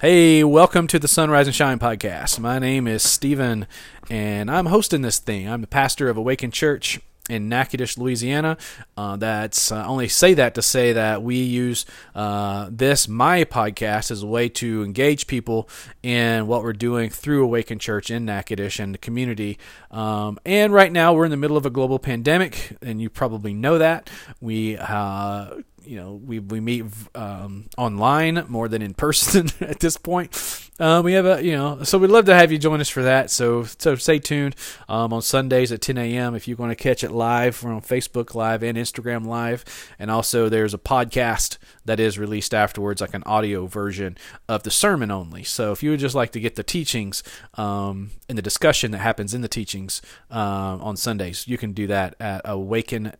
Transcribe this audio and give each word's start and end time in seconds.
Hey, 0.00 0.42
welcome 0.42 0.88
to 0.88 0.98
the 0.98 1.06
Sunrise 1.06 1.46
and 1.46 1.54
Shine 1.54 1.78
podcast. 1.78 2.40
My 2.40 2.58
name 2.58 2.88
is 2.88 3.04
Stephen, 3.04 3.68
and 4.10 4.50
I'm 4.50 4.66
hosting 4.66 5.02
this 5.02 5.20
thing. 5.20 5.48
I'm 5.48 5.60
the 5.60 5.68
pastor 5.68 6.08
of 6.08 6.16
Awaken 6.16 6.50
Church 6.50 7.00
in 7.30 7.48
Natchitoches, 7.48 7.96
Louisiana. 7.96 8.58
Uh, 8.96 9.16
that's 9.16 9.70
uh, 9.70 9.86
only 9.86 10.08
say 10.08 10.34
that 10.34 10.56
to 10.56 10.62
say 10.62 10.92
that 10.92 11.22
we 11.22 11.36
use 11.36 11.86
uh, 12.14 12.68
this 12.72 13.06
my 13.06 13.44
podcast 13.44 14.10
as 14.10 14.24
a 14.24 14.26
way 14.26 14.48
to 14.48 14.82
engage 14.82 15.28
people 15.28 15.68
in 16.02 16.48
what 16.48 16.64
we're 16.64 16.72
doing 16.72 17.08
through 17.08 17.44
Awaken 17.44 17.78
Church 17.78 18.10
in 18.10 18.24
Natchitoches 18.24 18.80
and 18.80 18.94
the 18.94 18.98
community. 18.98 19.58
Um, 19.92 20.40
and 20.44 20.72
right 20.72 20.90
now 20.90 21.14
we're 21.14 21.24
in 21.24 21.30
the 21.30 21.36
middle 21.36 21.56
of 21.56 21.64
a 21.64 21.70
global 21.70 22.00
pandemic, 22.00 22.76
and 22.82 23.00
you 23.00 23.08
probably 23.08 23.54
know 23.54 23.78
that 23.78 24.10
we 24.40 24.76
uh, 24.76 25.54
you 25.86 25.96
know 25.96 26.14
we 26.14 26.38
we 26.38 26.60
meet 26.60 26.84
um, 27.14 27.68
online 27.76 28.44
more 28.48 28.68
than 28.68 28.82
in 28.82 28.94
person 28.94 29.48
at 29.60 29.80
this 29.80 29.96
point. 29.96 30.60
Uh, 30.80 31.00
we 31.04 31.12
have 31.12 31.24
a 31.24 31.44
you 31.44 31.52
know 31.52 31.82
so 31.84 31.98
we'd 31.98 32.10
love 32.10 32.24
to 32.24 32.34
have 32.34 32.50
you 32.50 32.58
join 32.58 32.80
us 32.80 32.88
for 32.88 33.02
that. 33.02 33.30
So 33.30 33.64
so 33.64 33.94
stay 33.96 34.18
tuned 34.18 34.56
um, 34.88 35.12
on 35.12 35.22
Sundays 35.22 35.72
at 35.72 35.80
10 35.80 35.98
a.m. 35.98 36.34
if 36.34 36.48
you 36.48 36.56
want 36.56 36.70
to 36.70 36.76
catch 36.76 37.04
it 37.04 37.10
live. 37.10 37.62
We're 37.62 37.72
on 37.72 37.82
Facebook 37.82 38.34
Live 38.34 38.62
and 38.62 38.76
Instagram 38.76 39.26
Live, 39.26 39.64
and 39.98 40.10
also 40.10 40.48
there's 40.48 40.74
a 40.74 40.78
podcast 40.78 41.58
that 41.84 42.00
is 42.00 42.18
released 42.18 42.54
afterwards, 42.54 43.00
like 43.00 43.14
an 43.14 43.22
audio 43.24 43.66
version 43.66 44.16
of 44.48 44.62
the 44.62 44.70
sermon 44.70 45.10
only. 45.10 45.44
So 45.44 45.72
if 45.72 45.82
you 45.82 45.90
would 45.90 46.00
just 46.00 46.14
like 46.14 46.32
to 46.32 46.40
get 46.40 46.56
the 46.56 46.62
teachings 46.62 47.22
um, 47.54 48.10
and 48.28 48.38
the 48.38 48.42
discussion 48.42 48.90
that 48.92 48.98
happens 48.98 49.34
in 49.34 49.42
the 49.42 49.48
teachings 49.48 50.00
uh, 50.30 50.78
on 50.80 50.96
Sundays, 50.96 51.46
you 51.46 51.58
can 51.58 51.72
do 51.72 51.86
that 51.86 52.14
at 52.18 52.40
Awaken 52.44 53.12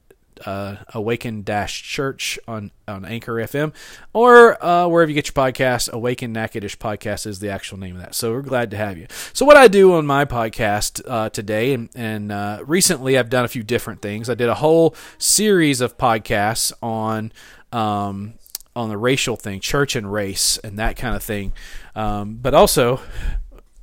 uh, 0.46 0.76
Awaken 0.92 1.42
Dash 1.42 1.82
Church 1.82 2.38
on 2.46 2.70
on 2.86 3.04
Anchor 3.04 3.34
FM 3.34 3.72
or 4.12 4.62
uh, 4.64 4.86
wherever 4.86 5.10
you 5.10 5.14
get 5.14 5.28
your 5.28 5.44
podcast. 5.44 5.90
Awaken 5.92 6.32
Natchitoches 6.32 6.76
Podcast 6.76 7.26
is 7.26 7.38
the 7.38 7.50
actual 7.50 7.78
name 7.78 7.96
of 7.96 8.02
that. 8.02 8.14
So 8.14 8.32
we're 8.32 8.42
glad 8.42 8.70
to 8.72 8.76
have 8.76 8.98
you. 8.98 9.06
So 9.32 9.46
what 9.46 9.56
I 9.56 9.68
do 9.68 9.94
on 9.94 10.06
my 10.06 10.24
podcast 10.24 11.02
uh, 11.06 11.30
today, 11.30 11.72
and, 11.72 11.88
and 11.94 12.30
uh, 12.30 12.62
recently 12.66 13.16
I've 13.18 13.30
done 13.30 13.44
a 13.44 13.48
few 13.48 13.62
different 13.62 14.02
things. 14.02 14.28
I 14.28 14.34
did 14.34 14.48
a 14.48 14.54
whole 14.54 14.94
series 15.18 15.80
of 15.80 15.96
podcasts 15.96 16.72
on. 16.82 17.32
Um, 17.72 18.34
on 18.76 18.88
the 18.88 18.98
racial 18.98 19.36
thing, 19.36 19.60
church 19.60 19.94
and 19.94 20.12
race, 20.12 20.58
and 20.58 20.78
that 20.80 20.96
kind 20.96 21.14
of 21.14 21.22
thing. 21.22 21.52
Um, 21.94 22.38
but 22.42 22.54
also, 22.54 23.00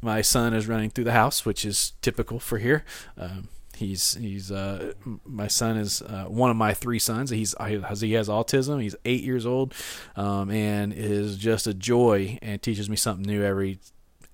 my 0.01 0.21
son 0.21 0.53
is 0.53 0.67
running 0.67 0.89
through 0.89 1.05
the 1.05 1.13
house, 1.13 1.45
which 1.45 1.63
is 1.63 1.93
typical 2.01 2.39
for 2.39 2.57
here. 2.57 2.83
Um, 3.17 3.47
He's 3.81 4.13
he's 4.13 4.51
uh, 4.51 4.93
my 5.25 5.47
son 5.47 5.77
is 5.77 6.03
uh, 6.03 6.25
one 6.25 6.51
of 6.51 6.55
my 6.55 6.75
three 6.75 6.99
sons. 6.99 7.31
He's 7.31 7.55
he 7.59 8.13
has 8.13 8.29
autism. 8.29 8.79
He's 8.79 8.95
eight 9.05 9.23
years 9.23 9.47
old, 9.47 9.73
um, 10.15 10.51
and 10.51 10.93
is 10.93 11.35
just 11.35 11.65
a 11.65 11.73
joy 11.73 12.37
and 12.43 12.61
teaches 12.61 12.91
me 12.91 12.95
something 12.95 13.25
new 13.25 13.43
every 13.43 13.79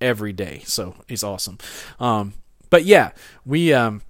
every 0.02 0.34
day. 0.34 0.60
So 0.66 0.94
he's 1.08 1.24
awesome. 1.24 1.56
Um, 1.98 2.34
but 2.68 2.84
yeah, 2.84 3.12
we 3.46 3.72
um, 3.72 4.02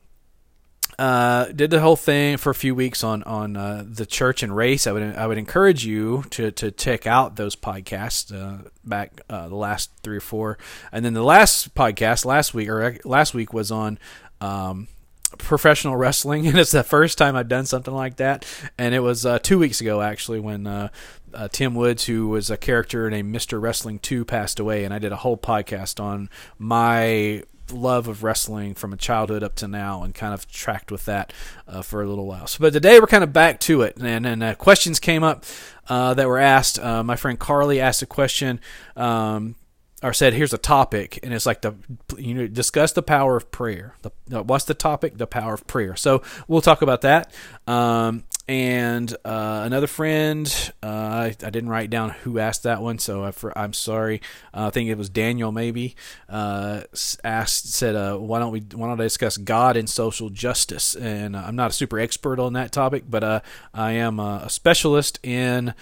uh, 0.98 1.46
did 1.52 1.70
the 1.70 1.78
whole 1.78 1.94
thing 1.94 2.36
for 2.36 2.50
a 2.50 2.54
few 2.54 2.74
weeks 2.74 3.04
on 3.04 3.22
on 3.22 3.56
uh, 3.56 3.84
the 3.86 4.06
church 4.06 4.42
and 4.42 4.56
race. 4.56 4.88
I 4.88 4.92
would 4.92 5.02
I 5.14 5.28
would 5.28 5.38
encourage 5.38 5.86
you 5.86 6.24
to 6.30 6.50
to 6.50 6.72
check 6.72 7.06
out 7.06 7.36
those 7.36 7.54
podcasts 7.54 8.34
uh, 8.34 8.68
back 8.84 9.20
uh, 9.30 9.46
the 9.46 9.54
last 9.54 9.92
three 10.02 10.16
or 10.16 10.20
four, 10.20 10.58
and 10.90 11.04
then 11.04 11.14
the 11.14 11.22
last 11.22 11.76
podcast 11.76 12.24
last 12.24 12.54
week 12.54 12.68
or 12.68 12.98
last 13.04 13.34
week 13.34 13.52
was 13.52 13.70
on 13.70 14.00
um, 14.40 14.88
professional 15.36 15.96
wrestling, 15.96 16.46
and 16.48 16.58
it's 16.58 16.70
the 16.70 16.82
first 16.82 17.18
time 17.18 17.36
I've 17.36 17.48
done 17.48 17.66
something 17.66 17.94
like 17.94 18.16
that. 18.16 18.44
And 18.78 18.94
it 18.94 19.00
was 19.00 19.26
uh, 19.26 19.38
two 19.38 19.58
weeks 19.58 19.80
ago, 19.80 20.00
actually, 20.00 20.40
when 20.40 20.66
uh, 20.66 20.88
uh, 21.34 21.48
Tim 21.48 21.74
Woods, 21.74 22.06
who 22.06 22.28
was 22.28 22.50
a 22.50 22.56
character 22.56 23.10
named 23.10 23.30
Mister 23.30 23.60
Wrestling 23.60 23.98
Two, 23.98 24.24
passed 24.24 24.58
away, 24.58 24.84
and 24.84 24.94
I 24.94 24.98
did 24.98 25.12
a 25.12 25.16
whole 25.16 25.36
podcast 25.36 26.00
on 26.00 26.30
my 26.58 27.42
love 27.70 28.08
of 28.08 28.22
wrestling 28.22 28.74
from 28.74 28.94
a 28.94 28.96
childhood 28.96 29.42
up 29.42 29.54
to 29.56 29.68
now, 29.68 30.02
and 30.02 30.14
kind 30.14 30.32
of 30.32 30.50
tracked 30.50 30.90
with 30.90 31.04
that 31.04 31.32
uh, 31.66 31.82
for 31.82 32.02
a 32.02 32.06
little 32.06 32.26
while. 32.26 32.46
So, 32.46 32.58
but 32.60 32.72
today 32.72 32.98
we're 32.98 33.06
kind 33.06 33.24
of 33.24 33.32
back 33.32 33.60
to 33.60 33.82
it, 33.82 33.96
and 33.98 34.26
and 34.26 34.42
uh, 34.42 34.54
questions 34.54 34.98
came 34.98 35.22
up. 35.22 35.44
Uh, 35.90 36.12
that 36.12 36.28
were 36.28 36.36
asked. 36.36 36.78
my 36.78 37.16
friend 37.16 37.38
Carly 37.38 37.80
asked 37.80 38.02
a 38.02 38.06
question 38.06 38.60
um, 38.94 39.54
or 40.02 40.12
said, 40.12 40.34
"Here's 40.34 40.52
a 40.52 40.58
topic," 40.58 41.18
and 41.22 41.34
it's 41.34 41.46
like 41.46 41.62
the 41.62 41.74
you 42.16 42.34
know 42.34 42.46
discuss 42.46 42.92
the 42.92 43.02
power 43.02 43.36
of 43.36 43.50
prayer. 43.50 43.94
The, 44.02 44.42
what's 44.42 44.64
the 44.64 44.74
topic? 44.74 45.18
The 45.18 45.26
power 45.26 45.54
of 45.54 45.66
prayer. 45.66 45.96
So 45.96 46.22
we'll 46.46 46.60
talk 46.60 46.82
about 46.82 47.00
that. 47.02 47.32
Um, 47.66 48.24
and 48.46 49.12
uh, 49.26 49.62
another 49.66 49.86
friend, 49.86 50.72
uh, 50.82 50.86
I, 50.86 51.36
I, 51.44 51.50
didn't 51.50 51.68
write 51.68 51.90
down 51.90 52.10
who 52.10 52.38
asked 52.38 52.62
that 52.62 52.80
one, 52.80 52.98
so 52.98 53.22
I, 53.24 53.62
am 53.62 53.74
sorry. 53.74 54.22
Uh, 54.54 54.68
I 54.68 54.70
think 54.70 54.88
it 54.88 54.96
was 54.96 55.10
Daniel, 55.10 55.52
maybe 55.52 55.96
uh, 56.30 56.82
asked 57.22 57.74
said, 57.74 57.94
uh, 57.94 58.16
"Why 58.16 58.38
don't 58.38 58.52
we 58.52 58.60
why 58.72 58.88
don't 58.88 59.00
I 59.00 59.04
discuss 59.04 59.36
God 59.36 59.76
and 59.76 59.90
social 59.90 60.30
justice?" 60.30 60.94
And 60.94 61.36
uh, 61.36 61.42
I'm 61.44 61.56
not 61.56 61.72
a 61.72 61.74
super 61.74 61.98
expert 61.98 62.38
on 62.38 62.54
that 62.54 62.72
topic, 62.72 63.04
but 63.08 63.44
I 63.74 63.92
am 63.92 64.18
a 64.20 64.48
specialist 64.48 65.18
in 65.22 65.74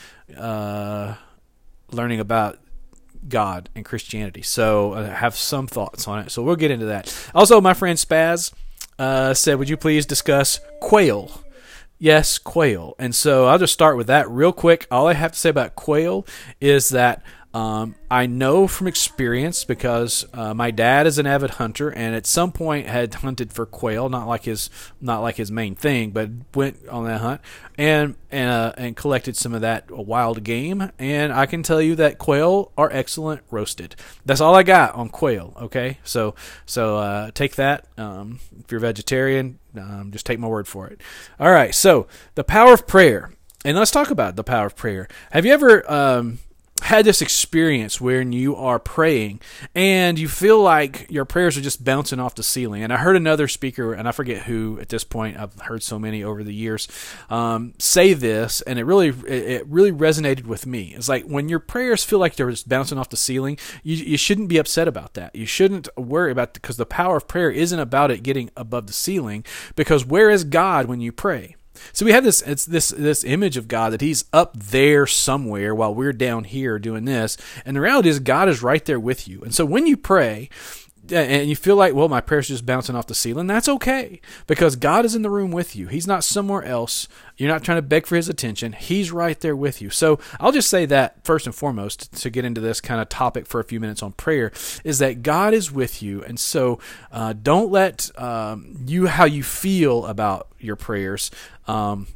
learning 1.93 2.19
about 2.19 2.59
God 3.29 3.69
and 3.75 3.85
Christianity. 3.85 4.43
So 4.43 4.95
I 4.95 5.05
have 5.05 5.37
some 5.37 5.67
thoughts 5.67 6.07
on 6.07 6.21
it. 6.21 6.31
So 6.31 6.43
we'll 6.43 6.57
get 6.57 6.71
into 6.71 6.87
that. 6.87 7.15
Also, 7.35 7.61
my 7.61 7.75
friend 7.75 7.99
Spaz 7.99 8.53
uh, 8.99 9.35
said, 9.35 9.59
Would 9.59 9.69
you 9.69 9.77
please 9.77 10.07
discuss 10.07 10.61
quail? 10.81 11.43
Yes, 11.99 12.39
quail. 12.39 12.95
And 12.99 13.15
so 13.15 13.47
I'll 13.47 13.59
just 13.59 13.73
start 13.73 13.97
with 13.97 14.07
that 14.09 14.29
real 14.29 14.53
quick. 14.53 14.87
All 14.91 15.09
I 15.09 15.15
have 15.15 15.33
to 15.33 15.39
say 15.39 15.49
about 15.49 15.75
quail 15.75 16.27
is 16.61 16.91
that 16.91 17.23
um, 17.57 17.95
I 18.11 18.27
know 18.27 18.67
from 18.69 18.87
experience 18.87 19.65
because 19.65 20.27
uh, 20.35 20.53
my 20.53 20.71
dad 20.71 21.07
is 21.07 21.19
an 21.19 21.27
avid 21.27 21.53
hunter, 21.53 21.89
and 21.89 22.15
at 22.15 22.27
some 22.27 22.53
point 22.53 22.87
had 22.87 23.15
hunted 23.25 23.51
for 23.51 23.65
quail, 23.65 24.11
not 24.11 24.29
like 24.29 24.45
his 24.45 24.69
not 25.01 25.21
like 25.21 25.37
his 25.37 25.51
main 25.51 25.75
thing, 25.75 26.11
but 26.11 26.29
went 26.55 26.87
on 26.87 27.07
that 27.07 27.23
hunt 27.23 27.41
and 27.79 28.15
and 28.31 28.51
uh, 28.51 28.73
and 28.77 28.95
collected 28.95 29.39
some 29.39 29.55
of 29.55 29.63
that 29.63 29.91
wild 29.91 30.45
game. 30.45 30.93
And 30.99 31.33
I 31.33 31.47
can 31.47 31.63
tell 31.63 31.81
you 31.81 31.95
that 31.95 32.19
quail 32.19 32.73
are 32.77 32.93
excellent 32.93 33.41
roasted. 33.51 33.97
That's 34.27 34.43
all 34.43 34.55
I 34.55 34.63
got 34.63 34.95
on 34.95 35.09
quail. 35.09 35.55
Okay, 35.59 35.99
so 36.05 36.35
so 36.67 36.99
uh, 36.99 37.31
take 37.31 37.57
that. 37.57 37.87
Um, 37.97 38.39
if 38.61 38.71
you're 38.71 38.81
vegetarian, 38.81 39.61
um, 39.79 40.11
just 40.13 40.27
take 40.27 40.39
my 40.39 40.49
word 40.49 40.69
for 40.69 40.89
it. 40.89 41.01
All 41.41 41.51
right, 41.51 41.75
so 41.75 42.07
the 42.35 42.45
power 42.45 42.75
of 42.75 42.87
prayer, 42.87 43.33
and 43.65 43.79
let's 43.79 43.91
talk 43.91 44.11
about 44.11 44.37
the 44.37 44.45
power 44.45 44.67
of 44.67 44.77
prayer. 44.77 45.09
Have 45.31 45.47
you 45.47 45.55
ever 45.55 45.91
um, 45.91 46.39
had 46.87 47.05
this 47.05 47.21
experience 47.21 48.01
when 48.01 48.33
you 48.33 48.55
are 48.55 48.79
praying 48.79 49.41
and 49.75 50.21
you 50.21 50.29
feel 50.29 50.63
like 50.63 51.11
your 51.11 51.25
prayers 51.25 51.59
are 51.59 51.61
just 51.61 51.83
bouncing 51.83 52.21
off 52.21 52.37
the 52.37 52.45
ceiling. 52.45 52.85
And 52.85 52.93
I 52.93 52.99
heard 52.99 53.17
another 53.17 53.49
speaker, 53.49 53.93
and 53.93 54.07
I 54.07 54.13
forget 54.13 54.45
who 54.45 54.79
at 54.81 54.89
this 54.89 55.03
point. 55.03 55.37
I've 55.37 55.59
heard 55.63 55.83
so 55.83 55.99
many 55.99 56.23
over 56.23 56.45
the 56.45 56.55
years 56.55 56.87
um, 57.29 57.75
say 57.81 58.15
this, 58.15 58.61
and 58.61 58.79
it 58.79 58.85
really 58.85 59.09
it 59.09 59.67
really 59.67 59.91
resonated 59.91 60.47
with 60.47 60.65
me. 60.65 60.95
It's 60.97 61.09
like 61.09 61.25
when 61.25 61.49
your 61.49 61.59
prayers 61.59 62.05
feel 62.05 62.21
like 62.21 62.37
they're 62.37 62.51
just 62.51 62.69
bouncing 62.69 62.99
off 62.99 63.11
the 63.11 63.17
ceiling, 63.17 63.59
you 63.83 63.97
you 63.97 64.17
shouldn't 64.17 64.49
be 64.49 64.59
upset 64.59 64.87
about 64.87 65.15
that. 65.15 65.35
You 65.35 65.47
shouldn't 65.47 65.89
worry 65.97 66.31
about 66.31 66.55
because 66.55 66.77
the 66.77 66.87
power 66.87 67.17
of 67.17 67.27
prayer 67.27 67.51
isn't 67.51 67.81
about 67.81 68.13
it 68.13 68.23
getting 68.23 68.51
above 68.57 68.87
the 68.87 68.93
ceiling. 68.93 69.45
Because 69.75 70.05
where 70.07 70.31
is 70.31 70.45
God 70.45 70.87
when 70.87 71.01
you 71.01 71.11
pray? 71.11 71.56
So 71.93 72.05
we 72.05 72.13
have 72.13 72.25
this 72.25 72.43
it's 72.43 72.65
this 72.65 72.89
this 72.89 73.25
image 73.25 73.57
of 73.57 73.69
God 73.69 73.93
that 73.93 74.01
he's 74.01 74.25
up 74.33 74.57
there 74.57 75.07
somewhere 75.07 75.75
while 75.75 75.95
we're 75.95 76.13
down 76.13 76.45
here 76.45 76.79
doing 76.79 77.05
this. 77.05 77.37
And 77.65 77.77
the 77.77 77.81
reality 77.81 78.09
is 78.09 78.19
God 78.19 78.49
is 78.49 78.63
right 78.63 78.85
there 78.85 79.01
with 79.01 79.29
you. 79.29 79.43
And 79.43 79.55
so 79.55 79.65
when 79.65 79.87
you 79.87 79.97
pray, 79.97 80.49
and 81.13 81.49
you 81.49 81.57
feel 81.57 81.77
like, 81.77 81.95
well, 81.95 82.09
my 82.09 82.21
prayer's 82.21 82.49
just 82.49 82.67
bouncing 82.67 82.97
off 82.97 83.07
the 83.07 83.15
ceiling, 83.15 83.47
that's 83.47 83.69
okay 83.69 84.21
because 84.47 84.77
God 84.77 85.05
is 85.05 85.15
in 85.15 85.23
the 85.23 85.31
room 85.31 85.51
with 85.51 85.77
you. 85.77 85.89
He's 85.89 86.07
not 86.07 86.25
somewhere 86.25 86.63
else. 86.63 87.09
You're 87.37 87.51
not 87.51 87.63
trying 87.63 87.79
to 87.79 87.83
beg 87.83 88.07
for 88.07 88.17
His 88.17 88.29
attention. 88.29 88.73
He's 88.73 89.11
right 89.13 89.39
there 89.41 89.57
with 89.57 89.83
you. 89.83 89.91
So 89.91 90.19
I'll 90.41 90.53
just 90.53 90.69
say 90.69 90.87
that 90.87 91.25
first 91.25 91.47
and 91.47 91.55
foremost 91.55 92.13
to 92.23 92.31
get 92.31 92.45
into 92.45 92.61
this 92.61 92.81
kind 92.81 93.01
of 93.01 93.09
topic 93.09 93.47
for 93.47 93.61
a 93.61 93.65
few 93.65 93.81
minutes 93.81 94.03
on 94.03 94.13
prayer 94.13 94.53
is 94.85 94.99
that 95.01 95.23
God 95.23 95.55
is 95.55 95.71
with 95.71 96.03
you, 96.03 96.23
and 96.25 96.39
so 96.41 96.79
uh, 97.13 97.33
don't 97.35 97.71
let 97.71 98.11
um, 98.21 98.85
you 98.87 99.07
how 99.07 99.25
you 99.25 99.43
feel 99.43 100.07
about 100.07 100.49
your 100.59 100.77
prayers 100.77 101.31
um, 101.67 102.07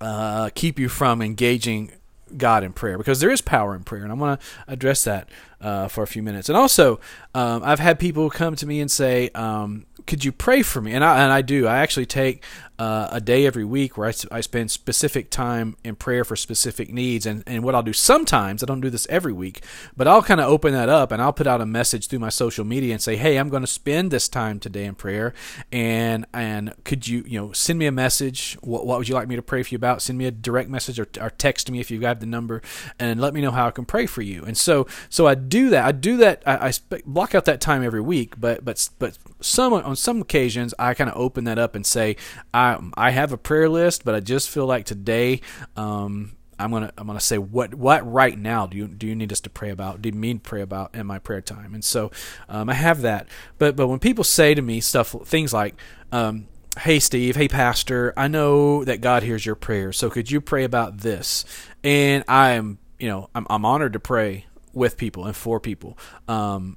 uh, 0.00 0.50
keep 0.54 0.78
you 0.78 0.88
from 0.88 1.20
engaging 1.20 1.92
God 2.36 2.64
in 2.64 2.72
prayer 2.72 2.98
because 2.98 3.20
there 3.20 3.30
is 3.30 3.40
power 3.40 3.74
in 3.74 3.84
prayer, 3.84 4.02
and 4.02 4.12
I 4.12 4.14
want 4.14 4.40
to 4.40 4.46
address 4.66 5.04
that 5.04 5.28
uh, 5.60 5.88
for 5.88 6.02
a 6.02 6.06
few 6.06 6.22
minutes. 6.22 6.48
And 6.48 6.56
also, 6.56 7.00
um, 7.34 7.62
I've 7.64 7.80
had 7.80 7.98
people 7.98 8.30
come 8.30 8.56
to 8.56 8.66
me 8.66 8.80
and 8.80 8.90
say, 8.90 9.30
um, 9.34 9.86
"Could 10.06 10.24
you 10.24 10.32
pray 10.32 10.62
for 10.62 10.80
me?" 10.80 10.92
And 10.92 11.04
I 11.04 11.22
and 11.22 11.32
I 11.32 11.42
do. 11.42 11.66
I 11.66 11.78
actually 11.78 12.06
take 12.06 12.44
uh, 12.78 13.08
a 13.10 13.20
day 13.20 13.44
every 13.44 13.64
week 13.64 13.98
where 13.98 14.08
I, 14.08 14.12
I 14.30 14.40
spend 14.40 14.70
specific 14.70 15.30
time 15.30 15.76
in 15.82 15.96
prayer 15.96 16.24
for 16.24 16.36
specific 16.36 16.92
needs. 16.92 17.26
And, 17.26 17.42
and 17.46 17.64
what 17.64 17.74
I'll 17.74 17.82
do 17.82 17.92
sometimes, 17.92 18.62
I 18.62 18.66
don't 18.66 18.80
do 18.80 18.90
this 18.90 19.06
every 19.10 19.32
week, 19.32 19.62
but 19.96 20.06
I'll 20.06 20.22
kind 20.22 20.40
of 20.40 20.48
open 20.48 20.72
that 20.74 20.88
up 20.88 21.10
and 21.10 21.20
I'll 21.20 21.32
put 21.32 21.46
out 21.46 21.60
a 21.60 21.66
message 21.66 22.06
through 22.06 22.20
my 22.20 22.28
social 22.28 22.64
media 22.64 22.92
and 22.92 23.02
say, 23.02 23.16
hey, 23.16 23.36
I'm 23.36 23.48
going 23.48 23.62
to 23.62 23.66
spend 23.66 24.10
this 24.10 24.28
time 24.28 24.60
today 24.60 24.84
in 24.84 24.94
prayer. 24.94 25.34
And 25.72 26.26
and 26.32 26.74
could 26.84 27.08
you, 27.08 27.24
you 27.26 27.40
know, 27.40 27.52
send 27.52 27.78
me 27.78 27.86
a 27.86 27.92
message? 27.92 28.56
What, 28.60 28.86
what 28.86 28.98
would 28.98 29.08
you 29.08 29.14
like 29.14 29.28
me 29.28 29.36
to 29.36 29.42
pray 29.42 29.62
for 29.62 29.70
you 29.70 29.76
about? 29.76 30.00
Send 30.00 30.18
me 30.18 30.26
a 30.26 30.30
direct 30.30 30.70
message 30.70 31.00
or, 31.00 31.08
or 31.20 31.30
text 31.30 31.70
me 31.70 31.80
if 31.80 31.90
you 31.90 32.00
have 32.02 32.20
the 32.20 32.26
number 32.26 32.62
and 32.98 33.20
let 33.20 33.34
me 33.34 33.40
know 33.40 33.50
how 33.50 33.66
I 33.66 33.70
can 33.72 33.86
pray 33.86 34.06
for 34.06 34.22
you. 34.22 34.44
And 34.44 34.56
so 34.56 34.86
so 35.08 35.26
I 35.26 35.34
do 35.34 35.70
that. 35.70 35.84
I 35.84 35.92
do 35.92 36.16
that. 36.18 36.42
I, 36.46 36.68
I 36.68 37.00
block 37.04 37.34
out 37.34 37.44
that 37.46 37.60
time 37.60 37.82
every 37.82 38.00
week, 38.00 38.38
but 38.38 38.64
but 38.64 38.88
but 38.98 39.18
some 39.40 39.72
on 39.72 39.96
some 39.96 40.20
occasions 40.20 40.74
I 40.78 40.94
kind 40.94 41.10
of 41.10 41.16
open 41.16 41.44
that 41.44 41.58
up 41.58 41.74
and 41.74 41.84
say 41.84 42.16
I 42.54 42.67
I 42.94 43.10
have 43.10 43.32
a 43.32 43.38
prayer 43.38 43.68
list, 43.68 44.04
but 44.04 44.14
I 44.14 44.20
just 44.20 44.50
feel 44.50 44.66
like 44.66 44.84
today 44.84 45.40
um, 45.76 46.36
I'm 46.58 46.72
gonna 46.72 46.92
I'm 46.98 47.06
gonna 47.06 47.20
say 47.20 47.38
what 47.38 47.74
what 47.74 48.10
right 48.10 48.36
now 48.36 48.66
do 48.66 48.76
you 48.76 48.88
do 48.88 49.06
you 49.06 49.14
need 49.14 49.32
us 49.32 49.40
to 49.42 49.50
pray 49.50 49.70
about? 49.70 50.02
Do 50.02 50.08
you 50.08 50.14
mean 50.14 50.40
pray 50.40 50.60
about 50.60 50.94
in 50.94 51.06
my 51.06 51.18
prayer 51.18 51.40
time? 51.40 51.74
And 51.74 51.84
so 51.84 52.10
um, 52.48 52.68
I 52.68 52.74
have 52.74 53.02
that. 53.02 53.28
But 53.58 53.76
but 53.76 53.86
when 53.86 53.98
people 54.00 54.24
say 54.24 54.54
to 54.54 54.62
me 54.62 54.80
stuff 54.80 55.14
things 55.24 55.52
like 55.52 55.76
um, 56.10 56.48
Hey 56.80 56.98
Steve, 56.98 57.36
hey 57.36 57.48
Pastor, 57.48 58.12
I 58.16 58.28
know 58.28 58.84
that 58.84 59.00
God 59.00 59.22
hears 59.22 59.46
your 59.46 59.54
prayers, 59.54 59.96
so 59.96 60.10
could 60.10 60.30
you 60.30 60.40
pray 60.40 60.64
about 60.64 60.98
this? 60.98 61.44
And 61.84 62.24
I'm 62.26 62.78
you 62.98 63.08
know 63.08 63.30
I'm 63.34 63.46
I'm 63.48 63.64
honored 63.64 63.92
to 63.92 64.00
pray 64.00 64.46
with 64.72 64.96
people 64.96 65.24
and 65.26 65.36
for 65.36 65.60
people. 65.60 65.96
Um, 66.26 66.76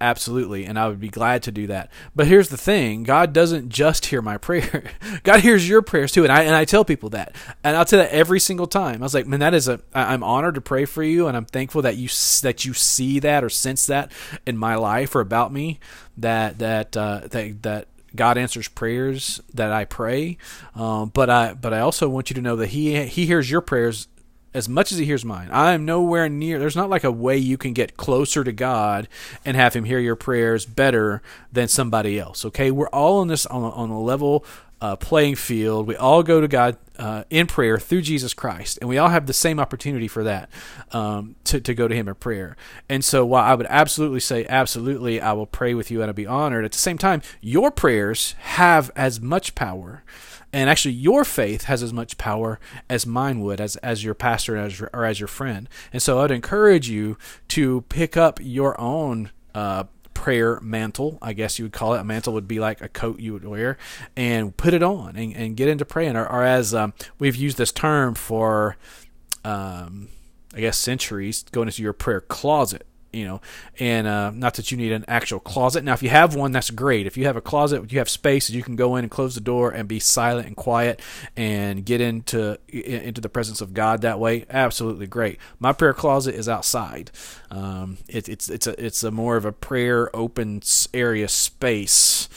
absolutely 0.00 0.66
and 0.66 0.78
i 0.78 0.86
would 0.86 1.00
be 1.00 1.08
glad 1.08 1.42
to 1.42 1.50
do 1.50 1.66
that. 1.66 1.90
But 2.14 2.26
here's 2.26 2.50
the 2.50 2.56
thing 2.56 3.02
god 3.02 3.32
doesn't 3.32 3.70
just 3.70 4.06
hear 4.06 4.20
my 4.20 4.36
prayer. 4.46 4.84
God 5.22 5.40
hears 5.40 5.68
your 5.68 5.82
prayers 5.82 6.12
too 6.12 6.24
and 6.24 6.32
i 6.32 6.42
and 6.42 6.54
i 6.54 6.64
tell 6.64 6.84
people 6.84 7.10
that. 7.10 7.34
And 7.64 7.76
i'll 7.76 7.84
tell 7.84 8.00
that 8.00 8.12
every 8.12 8.40
single 8.40 8.66
time. 8.66 8.96
I 8.96 9.04
was 9.04 9.14
like 9.14 9.26
man 9.26 9.40
that 9.40 9.54
is 9.54 9.68
a 9.68 9.80
i'm 9.94 10.22
honored 10.22 10.56
to 10.56 10.60
pray 10.60 10.84
for 10.84 11.02
you 11.02 11.26
and 11.26 11.36
i'm 11.36 11.46
thankful 11.46 11.82
that 11.82 11.96
you 11.96 12.08
that 12.42 12.64
you 12.64 12.74
see 12.74 13.18
that 13.20 13.42
or 13.42 13.48
sense 13.48 13.86
that 13.86 14.12
in 14.46 14.56
my 14.58 14.74
life 14.74 15.14
or 15.14 15.20
about 15.20 15.52
me 15.52 15.80
that 16.16 16.58
that 16.58 16.96
uh, 16.96 17.20
that 17.30 17.62
that 17.62 17.88
God 18.14 18.38
answers 18.38 18.66
prayers 18.66 19.40
that 19.52 19.72
I 19.72 19.84
pray, 19.84 20.38
um, 20.74 21.10
but 21.10 21.28
I 21.28 21.52
but 21.52 21.74
I 21.74 21.80
also 21.80 22.08
want 22.08 22.30
you 22.30 22.34
to 22.34 22.40
know 22.40 22.56
that 22.56 22.68
He 22.68 23.04
He 23.04 23.26
hears 23.26 23.50
your 23.50 23.60
prayers 23.60 24.08
as 24.56 24.70
much 24.70 24.90
as 24.90 24.96
he 24.96 25.04
hears 25.04 25.22
mine. 25.22 25.50
I 25.52 25.72
am 25.72 25.84
nowhere 25.84 26.30
near. 26.30 26.58
There's 26.58 26.74
not 26.74 26.88
like 26.88 27.04
a 27.04 27.12
way 27.12 27.36
you 27.36 27.58
can 27.58 27.74
get 27.74 27.98
closer 27.98 28.42
to 28.42 28.52
God 28.52 29.06
and 29.44 29.54
have 29.54 29.74
him 29.74 29.84
hear 29.84 29.98
your 29.98 30.16
prayers 30.16 30.64
better 30.64 31.20
than 31.52 31.68
somebody 31.68 32.18
else. 32.18 32.42
Okay, 32.46 32.70
we're 32.70 32.88
all 32.88 33.18
on 33.18 33.28
this 33.28 33.44
on 33.44 33.62
a, 33.62 33.70
on 33.70 33.90
a 33.90 34.00
level 34.00 34.46
uh, 34.80 34.96
playing 34.96 35.34
field. 35.34 35.86
We 35.86 35.94
all 35.94 36.22
go 36.22 36.40
to 36.40 36.48
God 36.48 36.78
uh, 36.98 37.24
in 37.28 37.46
prayer 37.46 37.78
through 37.78 38.00
Jesus 38.00 38.32
Christ, 38.32 38.78
and 38.80 38.88
we 38.88 38.96
all 38.96 39.10
have 39.10 39.26
the 39.26 39.34
same 39.34 39.60
opportunity 39.60 40.08
for 40.08 40.24
that 40.24 40.48
um, 40.90 41.36
to 41.44 41.60
to 41.60 41.74
go 41.74 41.86
to 41.86 41.94
Him 41.94 42.08
in 42.08 42.14
prayer. 42.14 42.56
And 42.88 43.04
so, 43.04 43.26
while 43.26 43.44
I 43.44 43.54
would 43.54 43.66
absolutely 43.68 44.20
say, 44.20 44.46
absolutely, 44.48 45.20
I 45.20 45.32
will 45.34 45.46
pray 45.46 45.74
with 45.74 45.90
you 45.90 46.00
and 46.00 46.08
I'll 46.08 46.14
be 46.14 46.26
honored. 46.26 46.64
At 46.64 46.72
the 46.72 46.78
same 46.78 46.96
time, 46.96 47.20
your 47.42 47.70
prayers 47.70 48.34
have 48.38 48.90
as 48.96 49.20
much 49.20 49.54
power 49.54 50.02
and 50.52 50.70
actually 50.70 50.94
your 50.94 51.24
faith 51.24 51.64
has 51.64 51.82
as 51.82 51.92
much 51.92 52.18
power 52.18 52.58
as 52.88 53.06
mine 53.06 53.40
would 53.40 53.60
as 53.60 53.76
as 53.76 54.04
your 54.04 54.14
pastor 54.14 54.56
as, 54.56 54.80
or 54.92 55.04
as 55.04 55.20
your 55.20 55.28
friend. 55.28 55.68
And 55.92 56.02
so 56.02 56.20
i'd 56.20 56.30
encourage 56.30 56.88
you 56.88 57.16
to 57.48 57.82
pick 57.88 58.16
up 58.16 58.38
your 58.42 58.78
own 58.80 59.30
uh, 59.54 59.84
prayer 60.14 60.58
mantle 60.60 61.18
i 61.20 61.32
guess 61.32 61.58
you 61.58 61.64
would 61.66 61.72
call 61.72 61.94
it. 61.94 62.00
A 62.00 62.04
mantle 62.04 62.32
would 62.32 62.48
be 62.48 62.58
like 62.58 62.80
a 62.80 62.88
coat 62.88 63.20
you 63.20 63.32
would 63.32 63.44
wear 63.44 63.76
and 64.16 64.56
put 64.56 64.74
it 64.74 64.82
on 64.82 65.16
and, 65.16 65.36
and 65.36 65.56
get 65.56 65.68
into 65.68 65.84
praying. 65.84 66.16
Or, 66.16 66.26
or 66.26 66.42
as 66.42 66.74
um, 66.74 66.94
we've 67.18 67.36
used 67.36 67.58
this 67.58 67.72
term 67.72 68.14
for 68.14 68.76
um, 69.44 70.08
i 70.54 70.60
guess 70.60 70.78
centuries 70.78 71.44
going 71.52 71.68
into 71.68 71.82
your 71.82 71.92
prayer 71.92 72.20
closet 72.20 72.86
you 73.16 73.24
know, 73.24 73.40
and 73.78 74.06
uh, 74.06 74.30
not 74.30 74.54
that 74.54 74.70
you 74.70 74.76
need 74.76 74.92
an 74.92 75.04
actual 75.08 75.40
closet. 75.40 75.82
Now, 75.82 75.94
if 75.94 76.02
you 76.02 76.10
have 76.10 76.34
one, 76.34 76.52
that's 76.52 76.70
great. 76.70 77.06
If 77.06 77.16
you 77.16 77.24
have 77.24 77.36
a 77.36 77.40
closet, 77.40 77.90
you 77.90 77.98
have 77.98 78.10
space, 78.10 78.50
you 78.50 78.62
can 78.62 78.76
go 78.76 78.96
in 78.96 79.04
and 79.04 79.10
close 79.10 79.34
the 79.34 79.40
door 79.40 79.70
and 79.70 79.88
be 79.88 79.98
silent 79.98 80.46
and 80.46 80.54
quiet 80.54 81.00
and 81.36 81.84
get 81.84 82.00
into 82.00 82.58
into 82.68 83.20
the 83.22 83.30
presence 83.30 83.62
of 83.62 83.72
God 83.72 84.02
that 84.02 84.20
way. 84.20 84.44
Absolutely 84.50 85.06
great. 85.06 85.38
My 85.58 85.72
prayer 85.72 85.94
closet 85.94 86.34
is 86.34 86.48
outside. 86.48 87.10
Um, 87.50 87.98
it, 88.06 88.28
it's 88.28 88.50
it's 88.50 88.66
a 88.66 88.84
it's 88.84 89.02
a 89.02 89.10
more 89.10 89.36
of 89.36 89.46
a 89.46 89.52
prayer 89.52 90.14
open 90.14 90.60
area 90.92 91.28
space 91.28 92.28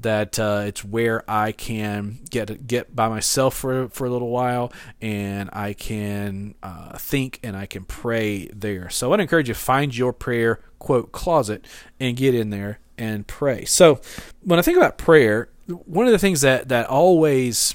that 0.00 0.38
uh, 0.38 0.64
it's 0.66 0.84
where 0.84 1.28
I 1.28 1.52
can 1.52 2.20
get 2.30 2.66
get 2.66 2.94
by 2.94 3.08
myself 3.08 3.54
for 3.54 3.88
for 3.88 4.06
a 4.06 4.10
little 4.10 4.30
while, 4.30 4.72
and 5.00 5.50
I 5.52 5.72
can 5.72 6.54
uh, 6.62 6.96
think 6.98 7.40
and 7.42 7.56
I 7.56 7.66
can 7.66 7.84
pray 7.84 8.48
there. 8.48 8.90
So 8.90 9.12
I'd 9.12 9.20
encourage 9.20 9.48
you 9.48 9.54
to 9.54 9.60
find 9.60 9.96
your 9.96 10.12
prayer 10.12 10.60
quote 10.78 11.12
closet 11.12 11.64
and 11.98 12.16
get 12.16 12.34
in 12.34 12.50
there 12.50 12.80
and 12.96 13.26
pray. 13.26 13.64
So 13.64 14.00
when 14.42 14.58
I 14.58 14.62
think 14.62 14.76
about 14.76 14.98
prayer, 14.98 15.48
one 15.66 16.06
of 16.06 16.12
the 16.12 16.18
things 16.18 16.40
that 16.42 16.68
that 16.68 16.86
always 16.86 17.74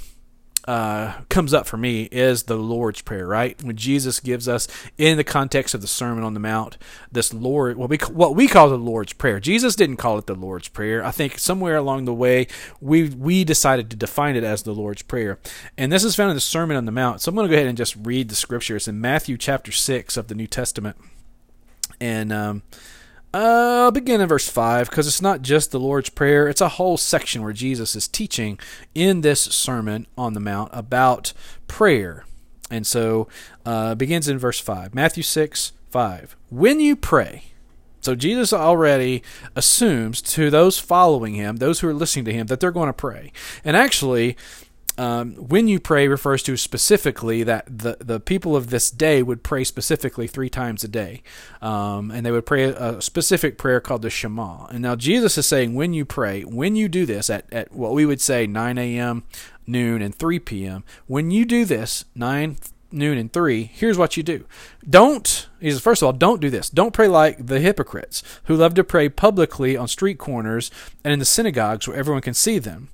uh, 0.65 1.13
comes 1.29 1.53
up 1.53 1.67
for 1.67 1.77
me 1.77 2.03
is 2.11 2.43
the 2.43 2.55
Lord's 2.55 3.01
Prayer, 3.01 3.27
right? 3.27 3.61
When 3.63 3.75
Jesus 3.75 4.19
gives 4.19 4.47
us, 4.47 4.67
in 4.97 5.17
the 5.17 5.23
context 5.23 5.73
of 5.73 5.81
the 5.81 5.87
Sermon 5.87 6.23
on 6.23 6.33
the 6.33 6.39
Mount, 6.39 6.77
this 7.11 7.33
Lord, 7.33 7.77
what 7.77 7.89
we 7.89 7.97
what 7.97 8.35
we 8.35 8.47
call 8.47 8.69
the 8.69 8.77
Lord's 8.77 9.13
Prayer. 9.13 9.39
Jesus 9.39 9.75
didn't 9.75 9.97
call 9.97 10.17
it 10.17 10.25
the 10.25 10.35
Lord's 10.35 10.67
Prayer. 10.67 11.03
I 11.03 11.11
think 11.11 11.37
somewhere 11.37 11.75
along 11.75 12.05
the 12.05 12.13
way 12.13 12.47
we 12.79 13.09
we 13.09 13.43
decided 13.43 13.89
to 13.89 13.95
define 13.95 14.35
it 14.35 14.43
as 14.43 14.63
the 14.63 14.73
Lord's 14.73 15.01
Prayer, 15.01 15.39
and 15.77 15.91
this 15.91 16.03
is 16.03 16.15
found 16.15 16.31
in 16.31 16.35
the 16.35 16.41
Sermon 16.41 16.77
on 16.77 16.85
the 16.85 16.91
Mount. 16.91 17.21
So 17.21 17.29
I'm 17.29 17.35
going 17.35 17.47
to 17.47 17.51
go 17.51 17.57
ahead 17.57 17.67
and 17.67 17.77
just 17.77 17.95
read 17.97 18.29
the 18.29 18.35
scriptures 18.35 18.87
in 18.87 19.01
Matthew 19.01 19.37
chapter 19.37 19.71
six 19.71 20.17
of 20.17 20.27
the 20.27 20.35
New 20.35 20.47
Testament, 20.47 20.97
and. 21.99 22.31
Um, 22.31 22.63
uh, 23.33 23.83
I'll 23.85 23.91
begin 23.91 24.21
in 24.21 24.27
verse 24.27 24.47
5 24.47 24.89
because 24.89 25.07
it's 25.07 25.21
not 25.21 25.41
just 25.41 25.71
the 25.71 25.79
Lord's 25.79 26.09
Prayer, 26.09 26.47
it's 26.47 26.61
a 26.61 26.69
whole 26.69 26.97
section 26.97 27.41
where 27.41 27.53
Jesus 27.53 27.95
is 27.95 28.07
teaching 28.07 28.59
in 28.93 29.21
this 29.21 29.41
Sermon 29.41 30.05
on 30.17 30.33
the 30.33 30.39
Mount 30.39 30.69
about 30.73 31.33
prayer. 31.67 32.25
And 32.69 32.85
so 32.85 33.27
uh, 33.65 33.95
begins 33.95 34.27
in 34.27 34.37
verse 34.37 34.59
5. 34.59 34.93
Matthew 34.93 35.23
6, 35.23 35.73
5. 35.89 36.35
When 36.49 36.79
you 36.79 36.95
pray, 36.95 37.45
so 38.01 38.15
Jesus 38.15 38.51
already 38.51 39.23
assumes 39.55 40.21
to 40.23 40.49
those 40.49 40.77
following 40.77 41.35
him, 41.35 41.57
those 41.57 41.79
who 41.79 41.87
are 41.87 41.93
listening 41.93 42.25
to 42.25 42.33
him, 42.33 42.47
that 42.47 42.59
they're 42.59 42.71
going 42.71 42.89
to 42.89 42.93
pray. 42.93 43.31
And 43.63 43.77
actually, 43.77 44.35
um, 44.97 45.33
when 45.35 45.67
you 45.67 45.79
pray 45.79 46.07
refers 46.07 46.43
to 46.43 46.55
specifically 46.55 47.43
that 47.43 47.65
the, 47.65 47.97
the 47.99 48.19
people 48.19 48.55
of 48.55 48.69
this 48.69 48.91
day 48.91 49.23
would 49.23 49.43
pray 49.43 49.63
specifically 49.63 50.27
three 50.27 50.49
times 50.49 50.83
a 50.83 50.87
day. 50.87 51.23
Um, 51.61 52.11
and 52.11 52.25
they 52.25 52.31
would 52.31 52.45
pray 52.45 52.65
a, 52.65 52.97
a, 52.97 53.01
specific 53.01 53.57
prayer 53.57 53.79
called 53.79 54.03
the 54.03 54.09
Shema. 54.09 54.67
And 54.67 54.81
now 54.81 54.95
Jesus 54.95 55.37
is 55.37 55.47
saying, 55.47 55.73
when 55.73 55.93
you 55.93 56.05
pray, 56.05 56.43
when 56.43 56.75
you 56.75 56.87
do 56.87 57.05
this 57.05 57.29
at, 57.29 57.51
at 57.51 57.71
what 57.71 57.93
we 57.93 58.05
would 58.05 58.21
say 58.21 58.45
9 58.45 58.77
a.m., 58.77 59.23
noon, 59.65 60.01
and 60.01 60.13
3 60.13 60.39
p.m., 60.39 60.83
when 61.07 61.31
you 61.31 61.45
do 61.45 61.65
this, 61.65 62.05
9, 62.13 62.57
noon, 62.91 63.17
and 63.17 63.33
3, 63.33 63.63
here's 63.63 63.97
what 63.97 64.15
you 64.15 64.21
do. 64.21 64.45
Don't, 64.87 65.47
he 65.59 65.71
says, 65.71 65.81
first 65.81 66.01
of 66.01 66.05
all, 66.05 66.13
don't 66.13 66.41
do 66.41 66.49
this. 66.51 66.69
Don't 66.69 66.93
pray 66.93 67.07
like 67.07 67.47
the 67.47 67.59
hypocrites 67.59 68.21
who 68.43 68.55
love 68.55 68.75
to 68.75 68.83
pray 68.83 69.09
publicly 69.09 69.75
on 69.75 69.87
street 69.87 70.19
corners 70.19 70.69
and 71.03 71.13
in 71.13 71.19
the 71.19 71.25
synagogues 71.25 71.87
where 71.87 71.97
everyone 71.97 72.21
can 72.21 72.35
see 72.35 72.59
them. 72.59 72.89